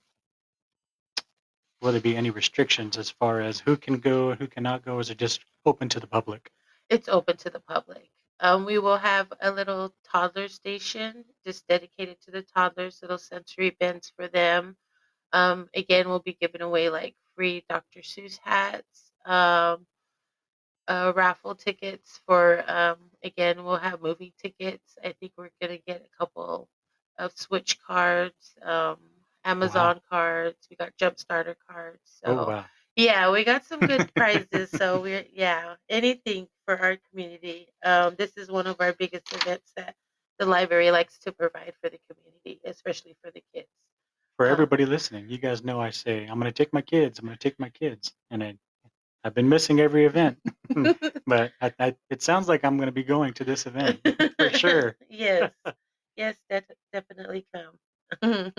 [1.80, 4.98] will there be any restrictions as far as who can go who cannot go?
[4.98, 6.50] Is it just open to the public?
[6.90, 8.10] It's open to the public.
[8.40, 13.76] Um, we will have a little toddler station just dedicated to the toddlers, little sensory
[13.80, 14.76] bins for them.
[15.32, 18.00] Um, again, we'll be giving away like free Dr.
[18.00, 19.86] Seuss hats, um,
[20.88, 24.98] uh, raffle tickets for, um, again, we'll have movie tickets.
[25.04, 26.68] I think we're going to get a couple
[27.18, 28.98] of switch cards, um,
[29.44, 30.66] Amazon cards.
[30.70, 32.00] We got Jump Starter cards.
[32.24, 32.66] So Oh wow.
[32.96, 34.72] yeah, we got some good prizes.
[34.76, 37.68] So we're yeah, anything for our community.
[37.84, 39.96] Um, this is one of our biggest events that
[40.38, 43.68] the library likes to provide for the community, especially for the kids.
[44.36, 47.18] For Um, everybody listening, you guys know I say I'm going to take my kids.
[47.18, 48.58] I'm going to take my kids, and I,
[49.24, 50.38] I've been missing every event,
[51.26, 54.00] but I, I, it sounds like I'm going to be going to this event
[54.38, 54.96] for sure.
[55.10, 55.50] yes,
[56.16, 58.52] yes, that definitely come.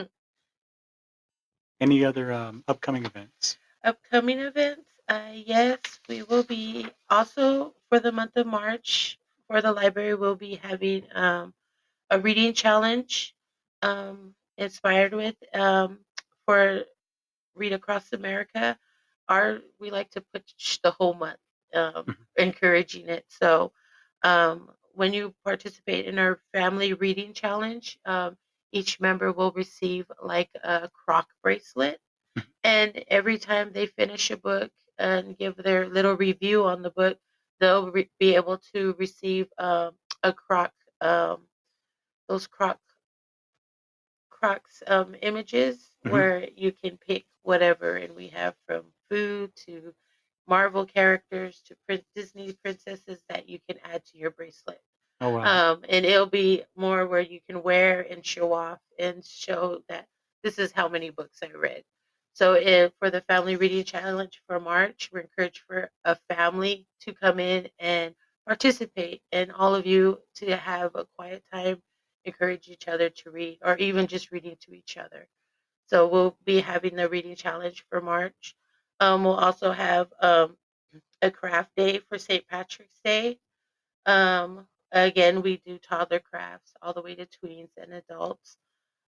[1.80, 3.58] Any other um, upcoming events?
[3.84, 9.18] Upcoming events, uh, yes, we will be also for the month of March
[9.48, 10.14] for the library.
[10.14, 11.54] We'll be having um,
[12.10, 13.34] a reading challenge
[13.82, 16.00] um, inspired with um,
[16.46, 16.84] for
[17.56, 18.78] Read Across America.
[19.30, 21.40] Our we like to push the whole month,
[21.76, 22.26] um, Mhm.
[22.38, 23.26] encouraging it.
[23.30, 23.74] So
[24.24, 28.38] um, when you participate in our family reading challenge, um,
[28.74, 32.00] each member will receive like a croc bracelet
[32.64, 37.18] and every time they finish a book and give their little review on the book,
[37.60, 41.48] they'll re- be able to receive um, a croc, um,
[42.28, 42.80] those croc
[44.30, 46.30] crocs um, images Mhm.
[46.30, 49.94] where you can pick whatever, and we have from food to
[50.48, 54.82] Marvel characters to Disney princesses that you can add to your bracelet.
[55.22, 55.72] Oh wow.
[55.74, 60.08] Um, and it'll be more where you can wear and show off and show that
[60.44, 61.84] this is how many books I read.
[62.34, 67.14] So if, for the family reading challenge for March, we're encouraged for a family to
[67.14, 68.16] come in and
[68.48, 71.82] participate and all of you to have a quiet time,
[72.26, 75.28] encourage each other to read or even just reading to each other.
[75.88, 78.56] So we'll be having the reading challenge for March.
[79.00, 80.58] Um, we'll also have um,
[81.22, 82.48] a craft day for St.
[82.48, 83.40] Patrick's Day.
[84.06, 88.58] Um, again, we do toddler crafts all the way to tweens and adults.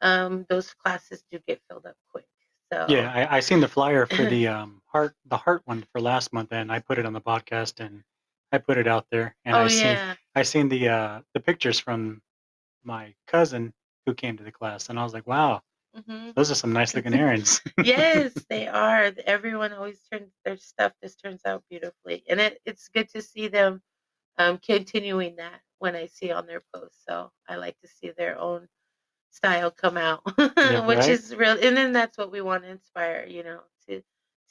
[0.02, 2.28] Um, those classes do get filled up quick.
[2.72, 6.02] So Yeah, I, I seen the flyer for the um heart the heart one for
[6.02, 8.04] last month, and I put it on the podcast, and
[8.52, 10.16] I put it out there, and oh I seen yeah.
[10.36, 12.22] I seen the uh the pictures from
[12.84, 13.74] my cousin
[14.06, 15.62] who came to the class, and I was like, wow,
[15.96, 17.62] hmm those are some nice looking earrings.
[17.82, 19.12] yes, they are.
[19.26, 23.48] Everyone always turns their stuff just turns out beautifully, and it, it's good to see
[23.50, 23.82] them
[24.38, 27.04] um, continuing that when I see on their posts.
[27.08, 28.68] So I like to see their own
[29.32, 30.22] style come out,
[30.62, 31.10] Yeah, which right.
[31.10, 31.58] is real.
[31.62, 34.02] And then that's what we want to inspire, you know, to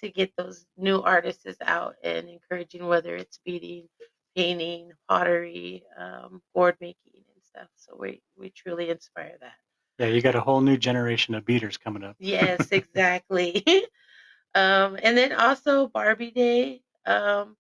[0.00, 3.88] to get those new artists out and encouraging whether it's beading,
[4.36, 7.68] painting, pottery, um, board making, and stuff.
[7.76, 9.63] So we we truly inspire that.
[9.98, 12.16] Yeah, you got a whole new generation of beaders coming up.
[12.18, 13.64] Yes, exactly.
[14.54, 16.82] um, and then also Barbie Day.
[17.06, 17.56] Um,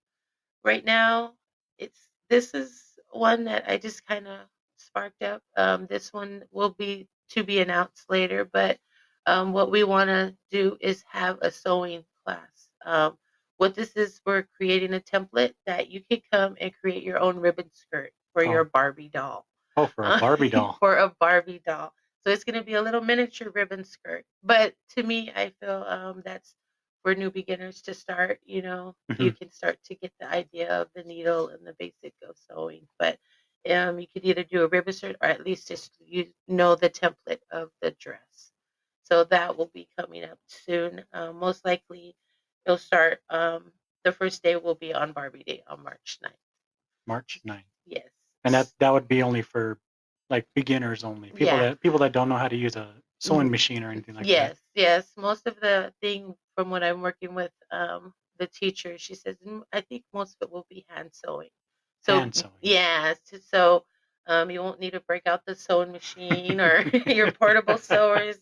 [0.64, 1.34] right now,
[1.78, 4.40] it's this is one that I just kind of
[4.76, 5.42] sparked up.
[5.56, 8.78] Um, this one will be to be announced later, but
[9.26, 12.68] um, what we want to do is have a sewing class.
[12.84, 13.16] Um,
[13.56, 17.36] what this is, we're creating a template that you can come and create your own
[17.38, 18.50] ribbon skirt for Oh.
[18.50, 20.76] your Barbie doll Oh, for a Barbie doll.
[20.80, 21.92] for a Barbie doll.
[22.24, 24.24] So it's going to be a little miniature ribbon skirt.
[24.42, 26.54] But to me, I feel um, that's
[27.02, 28.40] for new beginners to start.
[28.46, 32.14] You know, you can start to get the idea of the needle and the basic
[32.26, 32.86] of sewing.
[32.98, 33.18] But
[33.70, 36.90] um, you could either do a ribbon skirt or at least just you know the
[36.90, 38.52] template of the dress.
[39.02, 41.04] So that will be coming up soon.
[41.12, 42.16] Um, most likely,
[42.64, 43.20] it'll start.
[43.28, 43.70] Um,
[44.02, 46.30] the first day will be on Barbie Day on March 9th.
[47.06, 47.64] March 9th.
[47.86, 48.08] Yes.
[48.44, 49.78] And that that would be only for
[50.34, 51.32] like beginners only.
[51.32, 51.62] People Yeah.
[51.70, 54.54] that people that don't know how to use a sewing machine or anything like that.
[54.54, 55.12] yes, yes.
[55.16, 59.62] Most of the thing from what I'm working with um, the teacher, she says, "Mm,
[59.72, 61.50] I think most of it will be hand sewing.
[62.00, 62.52] So Hand sewing.
[62.62, 63.84] yeah, so, so
[64.26, 68.38] um, you won't need to break out the sewing machine or your portable sewers.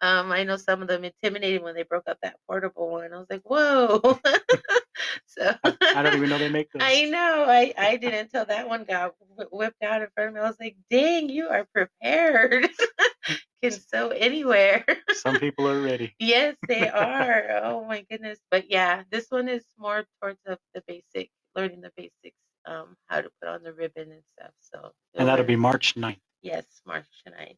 [0.00, 3.12] Um, I know some of them intimidated when they broke up that portable one.
[3.12, 4.00] I was like, whoa.
[5.26, 5.54] so.
[5.64, 6.82] I, I don't even know they make those.
[6.84, 7.44] I know.
[7.48, 9.14] I, I didn't until that one got
[9.52, 10.40] whipped out in front of me.
[10.40, 12.68] I was like, dang, you are prepared.
[13.62, 14.86] Can sew anywhere.
[15.12, 16.14] Some people are ready.
[16.18, 17.60] yes, they are.
[17.62, 18.38] Oh my goodness.
[18.50, 23.20] But yeah, this one is more towards the, the basic, learning the basics, um, how
[23.20, 24.52] to put on the ribbon and stuff.
[24.60, 26.16] So And that'll be March 9th.
[26.40, 27.56] yes, March 9th.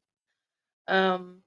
[0.93, 1.43] Um,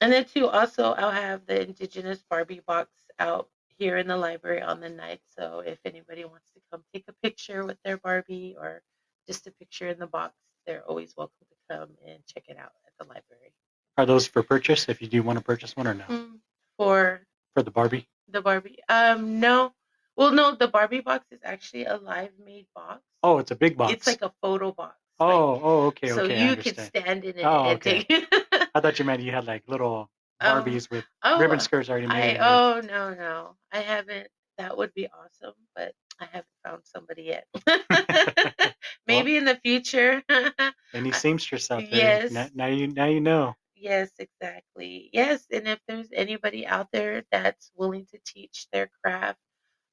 [0.00, 4.62] And then too, also I'll have the Indigenous Barbie box out here in the library
[4.62, 5.20] on the night.
[5.38, 8.82] So if anybody wants to come take a picture with their Barbie or
[9.26, 10.34] just a picture in the box,
[10.66, 13.52] they're always welcome to come and check it out at the library.
[13.98, 16.04] Are those for purchase if you do want to purchase one or no?
[16.08, 16.38] Mm,
[16.78, 17.20] For
[17.54, 18.06] For the Barbie?
[18.28, 19.72] the Barbie, um, no.
[20.16, 23.00] Well, no, the Barbie box is actually a live made box.
[23.22, 23.92] Oh, it's a big box.
[23.92, 24.96] It's like a photo box.
[25.18, 26.38] like- oh, oh, okay, so okay.
[26.40, 26.88] I you understand.
[26.94, 28.04] stand in it Oh, and okay.
[28.04, 28.26] take.
[28.74, 30.10] I thought you meant you had like little
[30.42, 32.36] Oh, Barbies with oh, ribbon skirts already I made.
[32.38, 34.28] or- oh no no I haven't.
[34.56, 37.46] That would be awesome, but I haven't found somebody yet.
[39.06, 40.22] Maybe in the future.
[40.94, 42.22] Any seamstress out there?
[42.22, 42.30] yes.
[42.30, 43.54] Now, now you now you know.
[43.74, 45.08] yes, exactly.
[45.12, 49.38] Yes, and if there's anybody out there that's willing to teach their craft,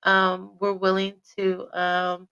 [0.04, 2.28] um, we're willing to um,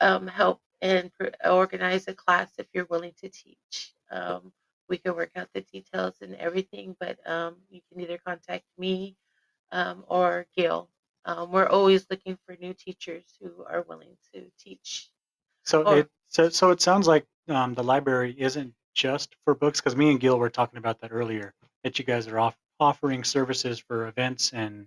[0.00, 1.10] um, help and
[1.44, 3.92] organize a class if you're willing to teach.
[4.10, 4.52] Um,
[4.88, 9.16] we can work out the details and everything, but um, you can either contact me
[9.72, 10.88] um, or Gail.
[11.24, 15.08] Um, we're always looking for new teachers who are willing to teach.
[15.64, 19.80] So Or- it so so it sounds like um, the library isn't just for books
[19.80, 21.54] because me and Gil were talking about that earlier.
[21.82, 24.86] That you guys are off, offering services for events and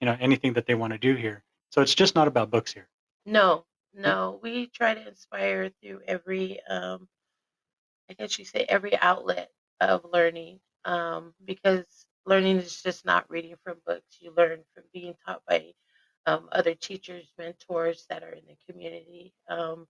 [0.00, 1.42] you know anything that they want to do here.
[1.70, 2.88] So it's just not about books here.
[3.26, 7.08] No, no, we try to inspire through every, um,
[8.10, 13.56] I guess you say every outlet of learning, um, because learning is just not reading
[13.64, 14.18] from books.
[14.20, 15.72] You learn from being taught by
[16.26, 19.34] um, other teachers, mentors that are in the community.
[19.48, 19.86] Um,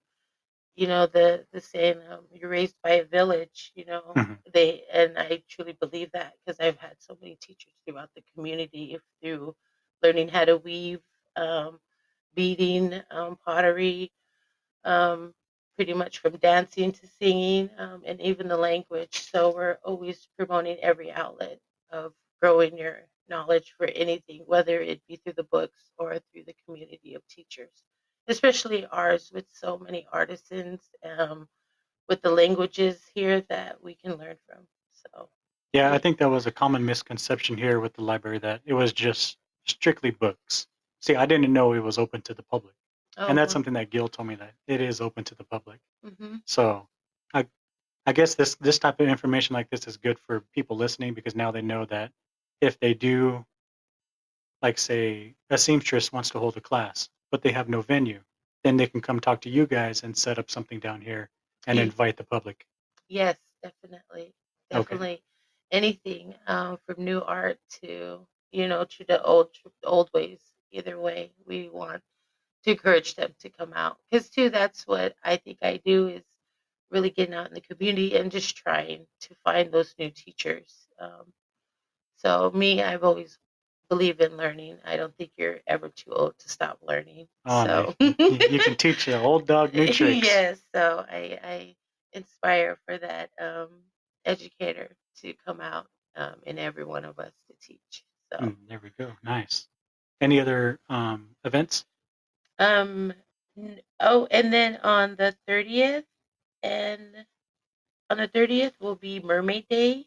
[0.76, 4.38] you know the the saying, um, "You're raised by a village." You know Mhm.
[4.52, 8.94] they, and I truly believe that because I've had so many teachers throughout the community
[8.94, 9.54] if through
[10.02, 11.00] learning how to weave.
[11.36, 11.80] Um,
[12.34, 14.12] beading, um, pottery,
[14.84, 15.34] um,
[15.76, 19.20] pretty much from dancing to singing, um, and even the language.
[19.30, 21.58] So we're always promoting every outlet
[21.90, 26.54] of growing your knowledge for anything, whether it be through the books or through the
[26.66, 27.70] community of teachers,
[28.28, 31.48] especially ours with so many artisans, um,
[32.08, 34.66] with the languages here that we can learn from.
[34.92, 35.28] So
[35.72, 38.92] Yeah, I think that was a common misconception here with the library that it was
[38.92, 40.66] just strictly books.
[41.00, 42.74] See, I didn't know it was open to the public,
[43.16, 45.80] and that's something that Gil told me that it is open to the public.
[46.04, 46.88] hmm So,
[47.34, 47.46] I,
[48.06, 51.34] I guess this this type of information like this is good for people listening because
[51.34, 52.12] now they know that
[52.60, 53.44] if they do,
[54.62, 58.20] like say a seamstress wants to hold a class, but they have no venue,
[58.64, 61.30] then they can come talk to you guys and set up something down here
[61.66, 62.66] and invite the public.
[63.08, 64.32] Yes, definitely.
[64.72, 64.96] Okay.
[64.96, 65.22] Definitely.
[65.70, 69.50] Anything um, from new art to, you know, to the old
[69.84, 70.40] old ways.
[70.72, 72.02] Either way, we want
[72.64, 73.98] to encourage them to come out.
[74.10, 76.22] Because, too, that's what I think I do is
[76.90, 80.88] really getting out in the community and just trying to find those new teachers.
[80.98, 81.32] Um,
[82.16, 83.38] so, me, I've always
[83.88, 84.78] believed in learning.
[84.84, 87.28] I don't think you're ever too old to stop learning.
[87.46, 90.26] Oh, so, you, you can teach an old dog new tricks.
[90.26, 91.76] yes, so I, I
[92.12, 93.68] inspire for that um,
[94.24, 94.90] educator
[95.22, 98.04] to come out um, in every one of us to teach.
[98.32, 99.12] So, Mm, there we go.
[99.24, 99.68] Nice.
[100.20, 101.84] Any other um, events?
[102.60, 103.14] Um,
[104.00, 106.06] oh, and then on the thirtieth,
[106.62, 107.26] and
[108.10, 110.06] on the thirtieth will be Mermaid Day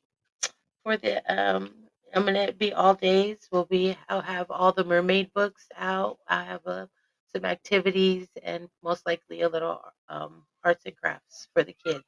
[0.84, 1.74] for the um.
[2.16, 3.48] I'm gonna be all days.
[3.52, 3.98] We'll be.
[4.10, 6.20] I'll have all the mermaid books out.
[6.28, 6.88] I have uh,
[7.36, 12.06] some activities and most likely a little um, arts and crafts for the kids.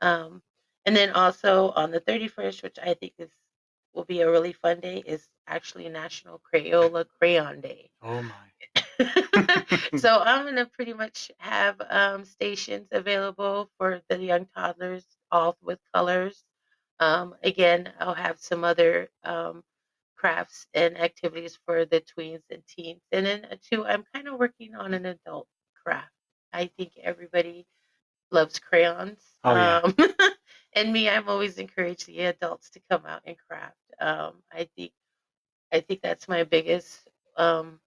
[0.00, 0.42] Um,
[0.86, 3.30] and then also on the 31st, which I think is
[3.94, 7.90] will be a really fun day, is actually National Crayola Crayon Day.
[8.02, 8.51] Oh my.
[9.96, 15.78] so I'm gonna pretty much have um, stations available for the young toddlers, all with
[15.94, 16.44] colors.
[17.00, 19.62] Um, again, I'll have some other um,
[20.16, 24.38] crafts and activities for the tweens and teens, and then uh, too, I'm kind of
[24.38, 25.48] working on an adult
[25.84, 26.12] craft.
[26.52, 27.66] I think everybody
[28.30, 29.20] loves crayons.
[29.44, 29.80] Oh, yeah.
[29.84, 29.94] um,
[30.74, 33.76] and me, I'm always encouraged the adults to come out and craft.
[34.00, 34.92] Um, I think,
[35.72, 37.80] I think that's my biggest um,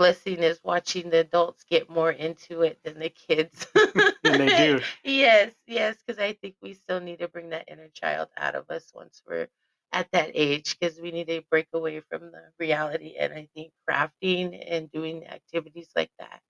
[0.00, 3.66] blessing is watching the adults get more into it than the kids.
[4.24, 4.80] And they do.
[5.04, 8.64] yes, yes, because I think we still need to bring that inner child out of
[8.70, 9.48] us once we're
[9.92, 13.16] at that age because we need to break away from the reality.
[13.18, 16.40] And I think crafting and doing activities like that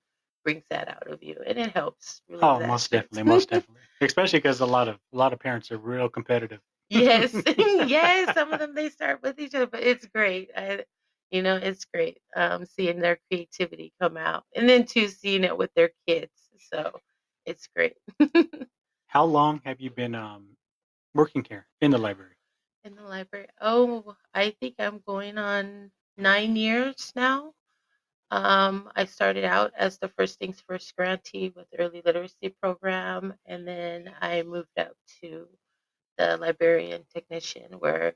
[0.45, 2.23] brings that out of you and it helps.
[2.41, 3.83] Oh, most definitely, most definitely.
[4.01, 6.61] Especially because a lot of a lot of parents are real competitive.
[6.89, 8.33] yes, yes.
[8.35, 10.51] Some of them they start with each other, but it's great.
[10.57, 10.85] I,
[11.31, 15.57] you know, it's great um, seeing their creativity come out, and then too seeing it
[15.57, 16.33] with their kids.
[16.71, 17.01] So
[17.47, 17.95] it's great.
[19.07, 20.47] How long have you been um,
[21.15, 22.37] working here in the library?
[22.85, 23.47] in the library.
[23.61, 27.53] Oh, I think I'm going on nine years now.
[28.31, 33.67] Um, I started out as the First Things First grantee with early literacy program, and
[33.67, 35.49] then I moved up to
[36.17, 38.15] the librarian technician, where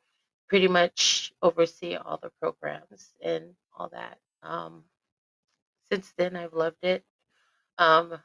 [0.55, 4.19] pretty much oversee all the programs and all that.
[4.45, 4.85] Um,
[5.91, 7.03] since then, I've loved it.
[7.79, 8.21] Um,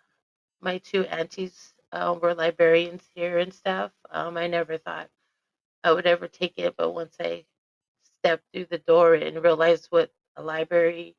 [0.61, 3.89] my two aunties uh, were librarians here and stuff.
[4.11, 5.09] Um, I never thought
[5.84, 7.45] I would ever take it, but once I
[8.19, 11.15] stepped through the door and realized what a library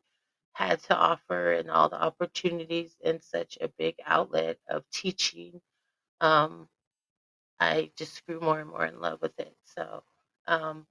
[0.52, 5.60] had to offer and all the opportunities and such a big outlet of teaching,
[6.20, 6.68] um,
[7.58, 9.56] I just grew more and more in love with it.
[9.64, 10.04] So
[10.46, 10.86] um,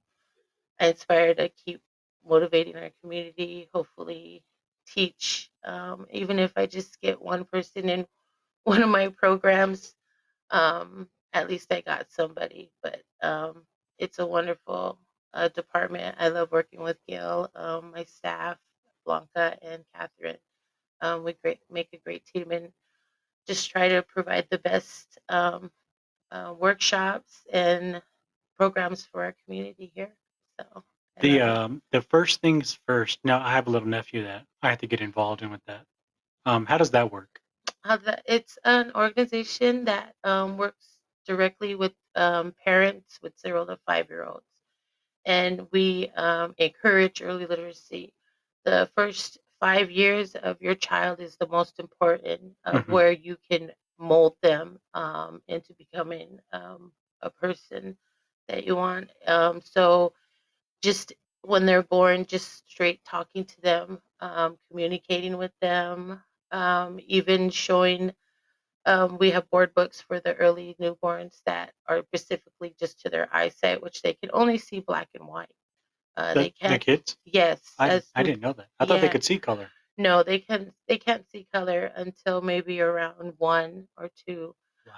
[0.79, 1.81] I inspire to keep
[2.27, 4.43] motivating our community, hopefully
[4.87, 8.07] teach, um, even if I just get one person in
[8.63, 9.95] one of my programs,
[10.51, 12.71] um, at least I got somebody.
[12.83, 13.63] But um,
[13.99, 14.99] it's a wonderful
[15.33, 16.17] uh, department.
[16.19, 18.57] I love working with Gail, um, my staff,
[19.05, 20.37] Blanca and Catherine.
[21.01, 22.69] Um, we great, make a great team and
[23.47, 25.71] just try to provide the best um,
[26.31, 28.01] uh, workshops and
[28.57, 30.11] programs for our community here.
[30.59, 30.83] So
[31.21, 33.19] The um the first things first.
[33.23, 35.85] Now I have a little nephew that I have to get involved in with that.
[36.45, 37.41] Um, how does that work?
[37.83, 43.77] How the, it's an organization that um, works directly with um, parents with zero to
[43.85, 44.45] five year olds.
[45.25, 48.13] And we um, encourage early literacy.
[48.65, 52.87] The first five years of your child is the most important of Mhm.
[52.87, 56.91] where you can mold them um, into becoming um,
[57.21, 57.97] a person
[58.47, 59.09] that you want.
[59.27, 60.13] Um, so
[60.81, 61.13] just
[61.43, 66.21] when they're born, just straight talking to them, um, communicating with them,
[66.51, 68.13] um, even showing.
[68.85, 73.27] Um, we have board books for the early newborns that are specifically just to their
[73.31, 75.49] eyesight, which they can only see black and white.
[76.17, 76.81] Uh, The, they can't.
[76.81, 77.17] kids?
[77.25, 78.67] Yes, I as I didn't know that.
[78.79, 79.69] I thought they could see color.
[79.97, 80.73] no, they can.
[80.87, 84.55] They can't see color until maybe around one or two.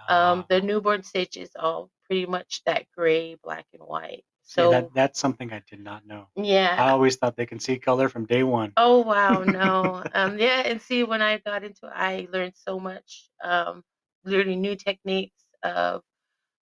[0.09, 0.33] Wow.
[0.33, 4.23] Um, the newborn stage is all pretty much that gray, black and white.
[4.43, 6.27] So that that's something I did not know.
[6.35, 8.75] yeah, I always thought they can see color from day one.
[8.77, 10.05] Oh wow, no.
[10.13, 13.83] Um, yeah, and see, when I got into it, I learned so much, um,
[14.23, 16.03] learning new techniques of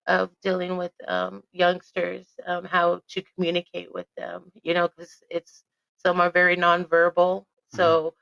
[0.06, 4.52] of dealing with um, youngsters, um, how to communicate with them.
[4.62, 5.64] You know, because it's
[5.98, 8.14] some are very nonverbal, so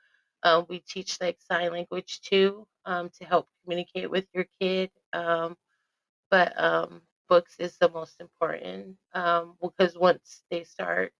[0.43, 4.91] um, we teach like sign language too um, to help communicate with your kid.
[5.13, 5.57] Um,
[6.31, 11.13] but um, books is the most important um, because once they start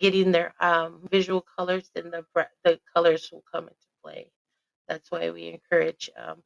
[0.00, 2.24] getting their um, visual colors, then the
[2.64, 4.30] the colors will come into play.
[4.88, 6.42] That's why we encourage um,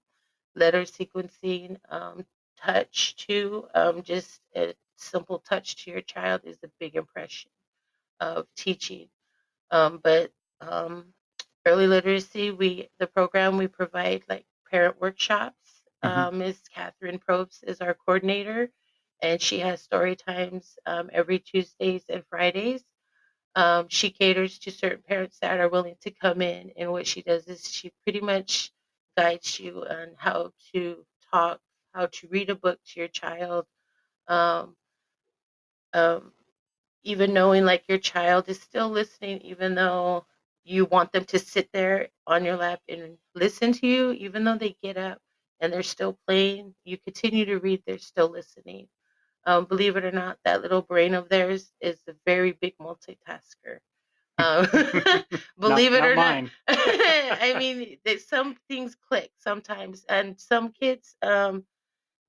[0.57, 2.27] letter sequencing, um,
[2.59, 3.67] touch too.
[3.75, 7.51] Um, just a simple touch to your child is a big impression
[8.21, 9.09] of teaching.
[9.71, 10.33] Um, but
[11.67, 15.60] early literacy, we the program we provide like parent workshops.
[16.05, 16.11] Mhm.
[16.11, 18.71] Um, Catherine Probst is our coordinator,
[19.23, 22.85] and she has story times um, every Tuesdays and Fridays.
[23.57, 27.23] Um, she caters to certain parents that are willing to come in, and what she
[27.23, 28.73] does is she pretty much
[29.17, 31.61] guides you on how to talk,
[31.95, 33.67] how to read a book to your child,
[34.29, 34.77] um,
[35.95, 36.33] um,
[37.05, 40.27] even knowing like your child is still listening, even though
[40.65, 44.57] you want them to sit there on your lap and listen to you, even though
[44.59, 45.19] they get up
[45.61, 48.89] and they're still playing, you continue to read, they're still listening.
[49.47, 53.79] Um, believe it or not, that little brain of theirs is a very big multitasker.
[54.39, 54.67] Um,
[55.61, 56.45] believe not, it or not not.
[56.69, 61.65] I mean, they, some things click sometimes, and some kids, um,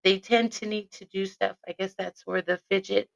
[0.04, 1.58] they tend to need to do stuff.
[1.68, 3.10] I guess that's where the fidget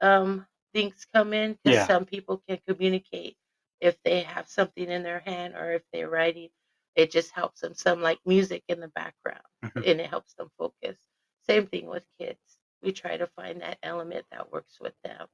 [0.00, 1.84] um, things come in because Yeah.
[1.84, 3.36] some people can communicate
[3.80, 6.48] if they have something in their hand or if they're writing.
[6.96, 7.74] It just helps them.
[7.74, 9.86] Some like music in the background, Mhm.
[9.86, 10.98] and it helps them focus.
[11.46, 12.58] Same thing with kids.
[12.82, 15.28] We try to find that element that works with them.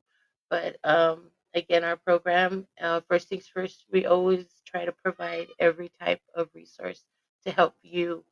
[0.51, 5.91] But um, again, our program, uh, First Things First, we always try to provide every
[6.01, 7.05] type of resource
[7.45, 8.25] to help you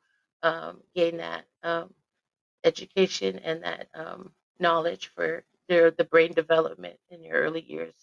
[0.43, 1.93] um, gain that um,
[2.63, 7.95] education and that um, knowledge for their, the brain development in your early years.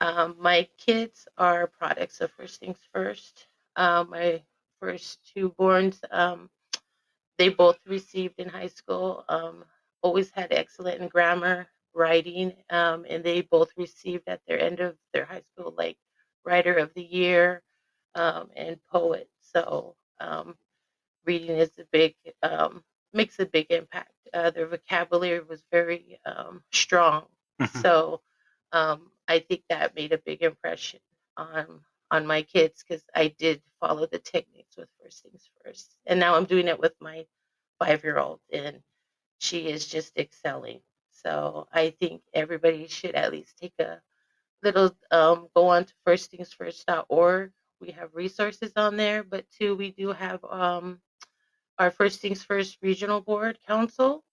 [0.00, 3.46] Um, my kids are products of First Things First.
[3.76, 4.42] Um, my
[4.80, 6.50] first two borns, um,
[7.38, 9.64] they both received in high school, um,
[10.02, 14.96] always had excellent in grammar, writing, um, and they both received at their end of
[15.12, 15.96] their high school, like
[16.44, 17.62] Writer of the Year
[18.14, 19.28] um, and Poet.
[19.40, 20.56] So um,
[21.24, 22.82] reading is a big um,
[23.12, 24.12] makes a big impact.
[24.32, 27.26] Uh, their vocabulary was very um, strong,
[27.58, 27.82] Mhm.
[27.82, 28.20] so
[28.72, 31.00] um, I think that made a big impression
[31.38, 36.20] on on my kids because I did follow the techniques with first things first, and
[36.20, 37.26] now I'm doing it with my
[37.80, 38.80] five year old, and
[39.40, 40.80] she is just excelling.
[41.12, 44.00] So I think everybody should at least take a
[44.62, 47.52] little um, go on to firstthingsfirst.org.
[47.80, 51.00] We have resources on there, but two, we do have um,
[51.78, 54.24] our First Things First Regional Board Council.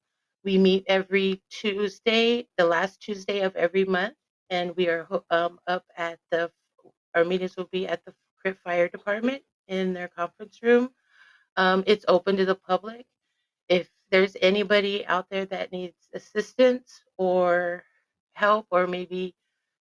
[0.44, 4.16] We meet every Tuesday, the last Tuesday of every month,
[4.50, 6.52] and we are um, up at the.
[7.16, 10.92] Our meetings will be at the Crit Fire Department in their conference room.
[11.58, 13.06] Um, it's open to the public.
[13.70, 17.84] If there's anybody out there that needs assistance or
[18.36, 19.36] help, or maybe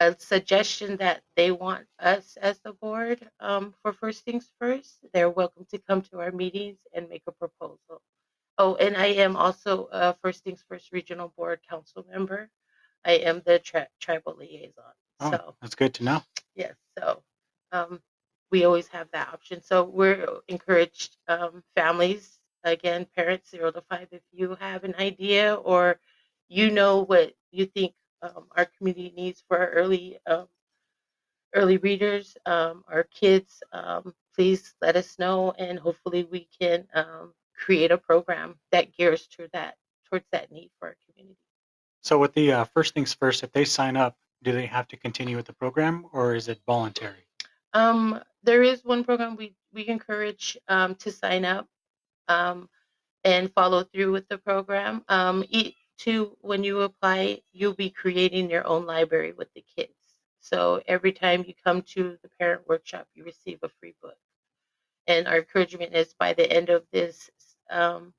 [0.00, 5.30] a suggestion that they want us as the board um, for first things first, they're
[5.30, 8.00] welcome to come to our meetings and make a proposal.
[8.58, 12.48] Oh, and I am also a First Things First Regional Board Council member.
[13.04, 14.94] I am the tri- tribal liaison.
[15.20, 16.22] Oh, So, that's good to know.
[16.54, 17.22] yes, so
[17.72, 18.00] um,
[18.50, 19.62] we always have that option.
[19.62, 25.54] So we're encouraged um, families, again, parents zero to five, if you have an idea
[25.54, 25.98] or
[26.48, 30.46] you know what you think um, our community needs for our early um,
[31.54, 37.32] early readers, um, our kids, um, please let us know, and hopefully we can um,
[37.56, 39.76] create a program that gears to that
[40.08, 41.36] towards that need for our community.
[42.02, 44.96] So with the uh, first things first, if they sign up, do they have to
[44.96, 47.26] continue with the program or is it voluntary?
[47.74, 51.68] Um, there is one program we we encourage um, to sign up
[52.28, 52.68] um,
[53.22, 55.04] and follow through with the program.
[55.08, 59.92] Um, e- to when you apply, you'll be creating your own library with the kids.
[60.40, 64.16] So every time you come to the parent workshop, you receive a free book.
[65.06, 67.30] And our encouragement is by the end of this
[67.70, 68.14] um,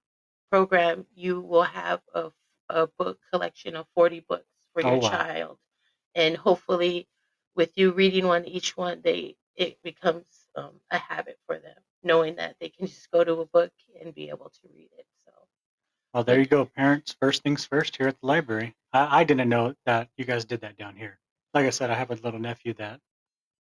[0.52, 2.32] program, you will have a,
[2.72, 5.12] a book collection of 40 books for Oh, your wow.
[5.12, 5.60] child.
[6.16, 7.08] And hopefully,
[7.56, 12.36] with you reading one each one, they it becomes um, a habit for them, knowing
[12.38, 15.08] that they can just go to a book and be able to read it.
[15.26, 15.34] So,
[16.14, 17.16] Well, there you go, parents.
[17.20, 18.76] First things first here at the library.
[18.94, 21.20] I, I didn't know that you guys did that down here.
[21.54, 23.00] Like I said, I have a little nephew that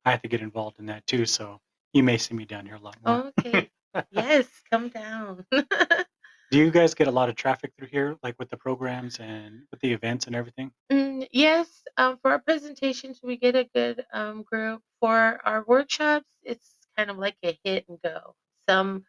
[0.05, 1.25] I have to get involved in that too.
[1.25, 1.61] So
[1.93, 3.23] you may see me down here a lot more.
[3.23, 3.69] oh, okay,
[4.11, 5.45] yes, come down.
[6.51, 9.67] Do you guys get a lot of traffic through here, like with the programs and
[9.71, 10.71] with the events and everything?
[10.91, 14.81] Mm, yes, um, for our presentations, we get a good um, group.
[14.99, 18.35] For our workshops, it's kind of like a hit and go.
[18.67, 19.05] Some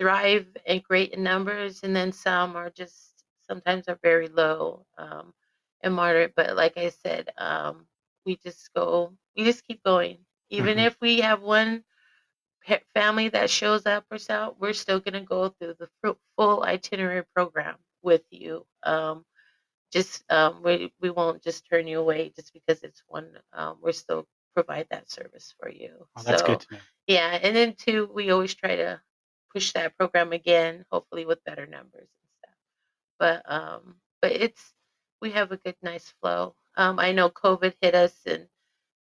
[0.00, 5.34] thrive and great in numbers, and then some are just sometimes are very low um,
[5.82, 6.34] and moderate.
[6.36, 7.86] But like I said, um,
[8.26, 10.18] we just go, we just keep going.
[10.50, 10.86] Even Mhm.
[10.86, 11.84] if we have one
[12.94, 17.24] family that shows up or so, we're still going to go through the full itinerary
[17.34, 18.66] program with you.
[18.82, 19.24] Um,
[19.92, 23.28] just um, we we won't just turn you away just because it's one.
[23.52, 26.06] Um, we're still provide that service for you.
[26.16, 26.66] Oh, that's so good
[27.06, 29.00] yeah, and then two, we always try to
[29.52, 32.56] push that program again, hopefully with better numbers and stuff.
[33.18, 34.72] But um, but it's
[35.20, 36.54] we have a good, nice flow.
[36.76, 38.46] Um, I know COVID hit us and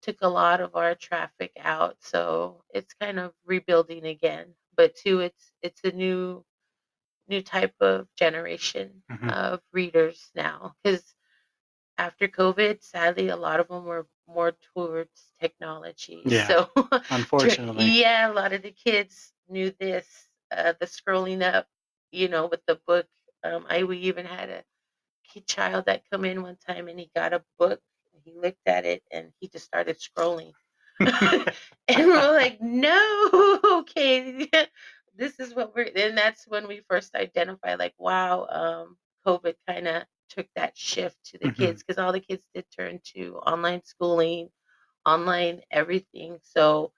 [0.02, 4.54] took a lot of our traffic out, so it's kind of rebuilding again.
[4.76, 6.44] But two, it's it's a new
[7.28, 9.32] new type of generation Mhm.
[9.32, 11.14] of readers now because
[11.98, 16.24] after COVID, sadly, a lot of them were more towards technology.
[16.30, 16.70] Yeah, So,
[17.10, 17.98] Unfortunately.
[18.00, 21.66] yeah, a lot of the kids knew this, uh, the scrolling up,
[22.12, 23.06] you know, with the book.
[23.44, 24.64] Um, I we even had a
[25.24, 27.80] kid child that come in one time and he got a book.
[28.24, 30.54] He looked at it and he just started scrolling.
[31.88, 34.48] and we're like, no, okay,
[35.16, 35.90] this is what we're.
[35.96, 38.96] And that's when we first identify, like, wow, um,
[39.26, 41.58] COVID kind of took that shift to the Mhm.
[41.58, 44.48] kids because all the kids did turn to online schooling,
[45.06, 46.38] online everything.
[46.42, 46.92] So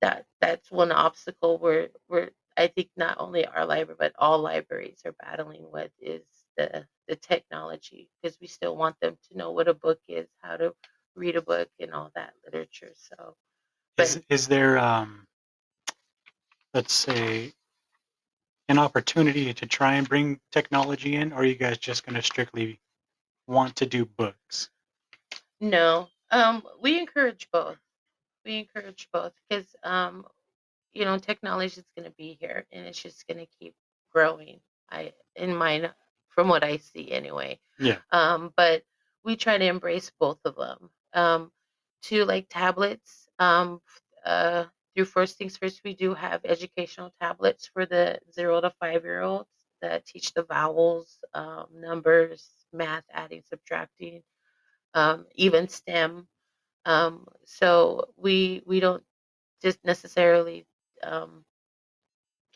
[0.00, 2.30] that that's one obstacle where we're.
[2.56, 6.24] I think not only our library but all libraries are battling with is
[6.60, 10.56] the the technology because we still want them to know what a book is, how
[10.56, 10.74] to
[11.16, 12.92] read a book, and all that literature.
[12.94, 13.34] So.
[13.98, 15.26] Is is there um
[16.72, 17.52] let's say
[18.68, 22.22] an opportunity to try and bring technology in or are you guys just going to
[22.22, 22.78] strictly
[23.48, 24.70] want to do books?
[25.60, 27.78] No, um, we encourage both.
[28.44, 30.24] We encourage both because, um,
[30.94, 33.74] you know, technology is going to be here and it's just going to keep
[34.12, 34.60] growing.
[34.90, 35.90] I, in mine,
[36.30, 37.60] from what I see anyway.
[37.78, 37.98] Yeah.
[38.12, 38.82] Um, but
[39.24, 40.90] we try to embrace both of them.
[41.12, 41.52] Um,
[42.04, 43.80] to like tablets, um,
[44.24, 44.64] uh,
[44.94, 49.20] through First Things First, we do have educational tablets for the zero to five year
[49.22, 49.48] olds
[49.82, 54.22] that teach the vowels, um, numbers, math, adding, subtracting,
[54.94, 56.26] um, even STEM.
[56.84, 59.04] Um, so we we don't
[59.62, 60.66] just necessarily
[61.02, 61.44] um,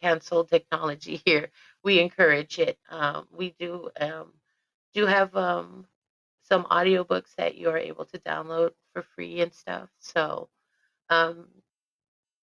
[0.00, 1.50] cancel technology here.
[1.84, 2.78] We encourage it.
[2.90, 4.32] Um, we do um,
[4.94, 5.86] do have um,
[6.42, 9.90] some audiobooks that you are able to download for free and stuff.
[10.00, 10.48] So
[11.10, 11.48] um,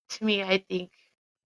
[0.10, 0.92] to me, I think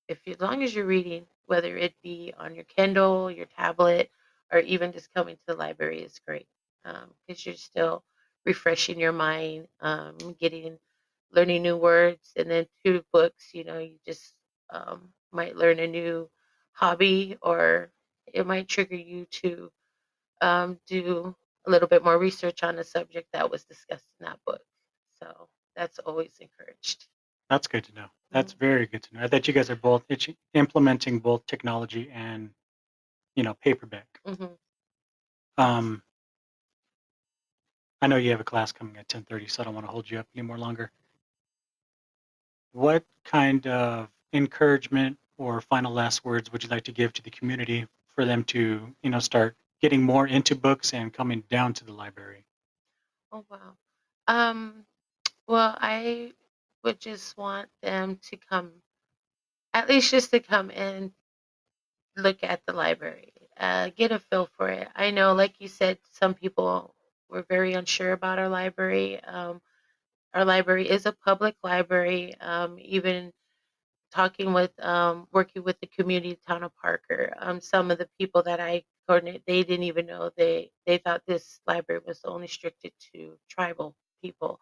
[0.07, 4.09] if as long as you're reading, whether it be on your Kindle, your tablet,
[4.51, 6.47] or even just coming to the library, is great
[7.27, 8.03] because you're still
[8.45, 10.77] refreshing your mind, um, getting
[11.31, 14.33] learning new words, and then through books, you know, you just
[14.71, 16.29] um, might learn a new
[16.75, 17.91] hobby, or
[18.33, 19.71] it might trigger you to
[20.41, 21.35] um, do
[21.67, 24.61] a little bit more research on the subject that was discussed in that book.
[25.21, 27.07] So that's always encouraged.
[27.49, 28.07] That's good to know.
[28.31, 29.27] That's very good to know.
[29.27, 32.51] That you guys are both itch- implementing both technology and,
[33.35, 34.07] you know, paperback.
[34.25, 34.45] hmm
[35.57, 36.03] Um,
[38.01, 40.09] I know you have a class coming at 10:30, so I don't want to hold
[40.09, 40.91] you up any more longer.
[42.73, 47.31] What kind of encouragement or final last words would you like to give to the
[47.31, 51.85] community for them to, you know, start getting more into books and coming down to
[51.85, 52.45] the library?
[53.31, 53.77] Oh wow.
[54.27, 54.85] Um,
[55.47, 56.33] well, I
[56.83, 58.83] would just want them to come,
[59.73, 61.13] at least just to come and
[62.17, 64.87] look at the library, uh, get a feel for it.
[64.95, 66.95] I know, like you said, some people
[67.29, 69.21] were very unsure about our library.
[69.23, 69.61] Um,
[70.33, 72.35] our library is a public library.
[72.41, 73.33] Um, even
[74.15, 78.43] talking with, um, working with the community town of Parker, um, some of the people
[78.43, 82.93] that I coordinate, they didn't even know they they thought this library was only restricted
[83.13, 84.59] to tribal people.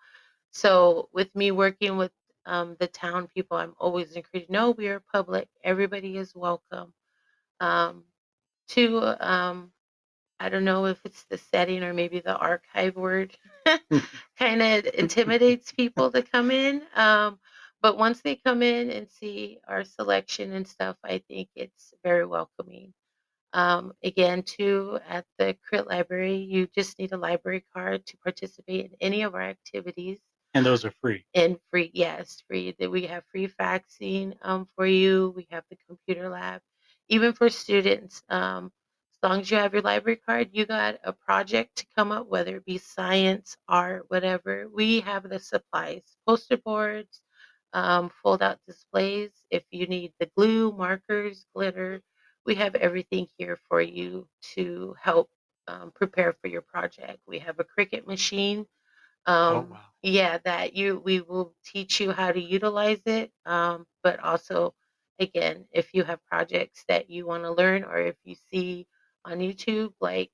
[0.51, 2.12] So with me working with
[2.47, 4.49] um, the town people, I'm always encouraging.
[4.51, 5.49] No, we are public.
[5.64, 6.93] Everybody is welcome.
[7.62, 8.06] Um,
[8.70, 9.72] to um,
[10.39, 13.38] I don't know if it's the setting or maybe the archive word
[14.39, 16.84] kind of intimidates people to come in.
[16.95, 17.39] Um,
[17.84, 22.25] but once they come in and see our selection and stuff, I think it's very
[22.25, 22.93] welcoming.
[23.51, 28.86] Um, again, too, at the Crit Library, you just need a library card to participate
[28.86, 30.19] in any of our activities.
[30.53, 31.25] And those are free.
[31.36, 32.73] And free, yes, free.
[32.79, 35.34] That we have free faxing um, for you.
[35.36, 36.61] We have the computer lab,
[37.09, 38.23] even for students.
[38.29, 38.71] Um,
[39.13, 42.27] as long as you have your library card, you got a project to come up,
[42.27, 44.67] whether it be science, art, whatever.
[44.73, 47.21] We have the supplies, poster boards,
[47.74, 49.32] um, fold out displays.
[49.51, 52.01] If you need the glue, markers, glitter,
[52.45, 55.30] we have everything here for you to help
[55.67, 57.19] um, prepare for your project.
[57.28, 58.65] We have a Cricut machine.
[59.47, 59.93] Oh, Um, wow.
[60.01, 63.32] yeah, that you we will teach you how to utilize it.
[63.45, 64.74] Um, but also,
[65.19, 68.88] again, if you have projects that you want to learn, or if you see
[69.26, 70.32] on YouTube, like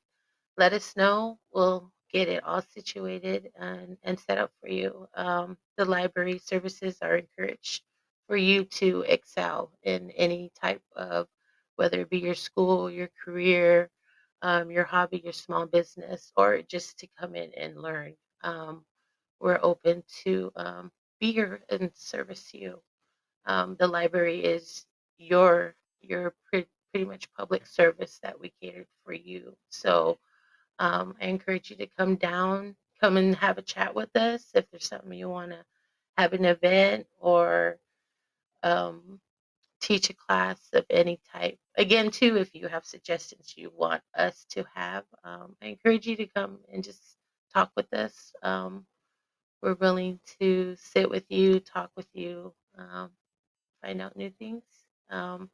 [0.58, 1.40] let us know.
[1.54, 5.08] We'll get it all situated and, and set up for you.
[5.16, 7.84] Um, the library services are encouraged
[8.28, 11.28] for you to excel in any type of,
[11.78, 13.90] whether it be your school, your career,
[14.42, 18.14] um, your hobby, your small business, or just to come in and learn.
[18.44, 18.84] Um,
[19.40, 22.82] we're open to um, be here and service you.
[23.46, 24.86] Um, the library is
[25.18, 29.56] your your pre- pretty much public service that we catered for you.
[29.70, 30.20] So
[30.80, 34.66] um, I encourage you to come down, come and have a chat with us if
[34.72, 35.66] there's something you want to
[36.18, 37.80] have an event or
[38.64, 39.20] um,
[39.82, 41.60] teach a class of any type.
[41.78, 46.18] Again, too, if you have suggestions you want us to have, um, I encourage you
[46.18, 47.02] to come and just
[47.54, 48.34] talk with us.
[48.44, 48.86] Um,
[49.64, 53.12] we're willing to sit with you, talk with you, um,
[53.84, 54.64] find out new things.
[55.10, 55.50] Um,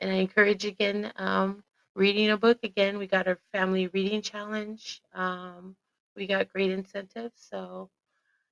[0.00, 1.64] and I encourage again, um,
[1.96, 2.58] reading a book.
[2.64, 5.02] Again, we got our family reading challenge.
[5.14, 5.76] Um,
[6.16, 7.34] we got great incentives.
[7.36, 7.90] So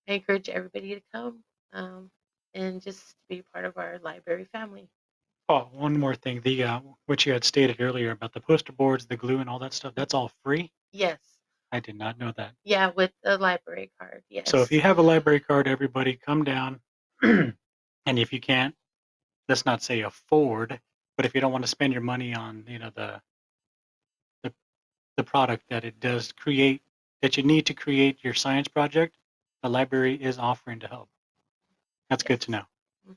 [0.08, 1.42] I encourage everybody to come
[1.72, 2.10] um,
[2.54, 4.88] and just be part of our library family.
[5.48, 6.40] Oh, one more thing.
[6.42, 9.58] The uh, what you had stated earlier about the poster boards, the glue, and all
[9.58, 9.94] that stuff.
[9.96, 10.70] That's all free.
[10.92, 11.18] Yes.
[11.72, 12.52] I did not know that.
[12.64, 14.22] Yeah, with the library card.
[14.28, 14.50] Yes.
[14.50, 16.80] So if you have a library card, everybody come down.
[17.22, 17.54] and
[18.06, 18.74] if you can't,
[19.48, 20.80] let's not say afford,
[21.16, 23.20] but if you don't want to spend your money on, you know, the
[24.42, 24.52] the
[25.16, 26.82] the product that it does create
[27.22, 29.16] that you need to create your science project,
[29.62, 31.08] the library is offering to help.
[32.08, 32.64] That's good to know.
[33.08, 33.16] Mhm.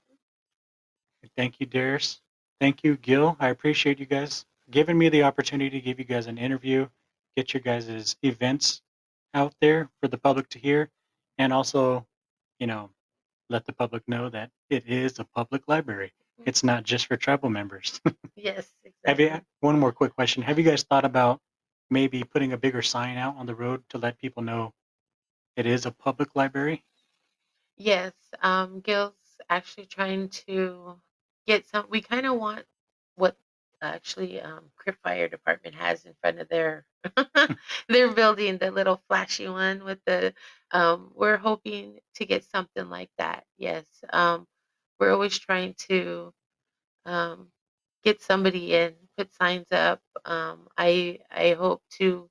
[1.36, 2.20] Thank you, Daris.
[2.60, 3.36] Thank you, Gil.
[3.40, 6.88] I appreciate you guys giving me the opportunity to give you guys an interview,
[7.36, 8.82] get your guys' events
[9.34, 10.90] out there for the public to hear,
[11.38, 12.08] and also,
[12.60, 12.90] you know,
[13.50, 16.14] let the public know that it is a public library.
[16.46, 18.02] It's not just for tribal members.
[18.36, 18.74] Yes,
[19.06, 20.44] Have you, one more quick question.
[20.44, 21.40] Have you guys thought about
[21.94, 24.74] maybe putting a bigger sign out on the road to let people know
[25.56, 26.84] it is a public library?
[27.78, 29.16] Yes, um, Gil's
[29.50, 31.02] actually trying to
[31.48, 31.88] get some.
[31.90, 32.66] We kind of want
[33.16, 33.38] what
[33.82, 36.86] actually um, Crit Fire Department has in front of their
[37.90, 40.34] their building, the little flashy one with the.
[40.72, 43.46] Um, we're hoping to get something like that.
[43.58, 44.48] Yes, um,
[45.00, 46.34] we're always trying to
[47.06, 47.50] um,
[48.04, 50.02] get somebody in, put signs up.
[50.26, 52.30] Um, I I hope to,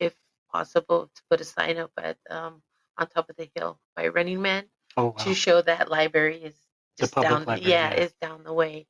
[0.00, 0.14] if
[0.52, 2.62] possible, to put a sign up at um,
[2.98, 4.64] on top of the hill by Running Man
[4.96, 5.12] Oh, wow.
[5.24, 6.56] to show that library is
[6.98, 7.44] just down.
[7.44, 8.00] library, yeah, yeah.
[8.02, 8.86] is down the way.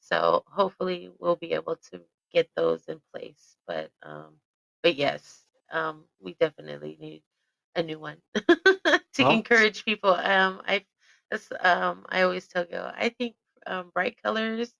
[0.00, 2.00] So hopefully we'll be able to
[2.32, 3.56] get those in place.
[3.66, 4.34] But um,
[4.82, 7.22] but yes, um, we definitely need
[7.76, 10.10] a new one to Well- encourage people.
[10.14, 10.84] Um, I
[11.30, 13.34] that's, um, I always tell you, I think
[13.66, 14.72] um, bright colors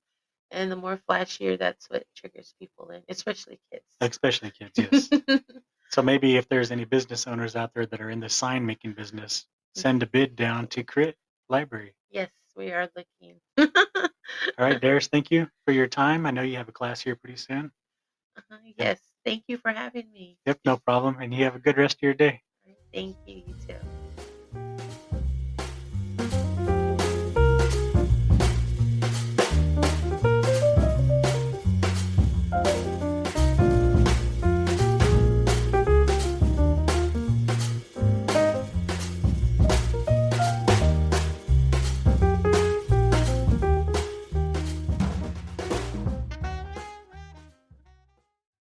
[0.52, 3.84] and the more flashier, that's what triggers people in, especially kids.
[4.00, 4.78] Especially kids,
[5.28, 5.40] yes.
[5.90, 8.92] so maybe if there's any business owners out there that are in the sign making
[8.92, 11.16] business, send a bid down to Crit
[11.48, 11.94] Library.
[12.10, 13.40] yes, we are looking.
[13.58, 16.26] All right, Daris, thank you for your time.
[16.26, 17.72] I know you have a class here pretty soon.
[18.36, 20.36] Uh-huh, yes, thank you for having me.
[20.46, 21.18] Yep, no problem.
[21.20, 22.42] And you have a good rest of your day.
[22.92, 23.74] Thank you, you too.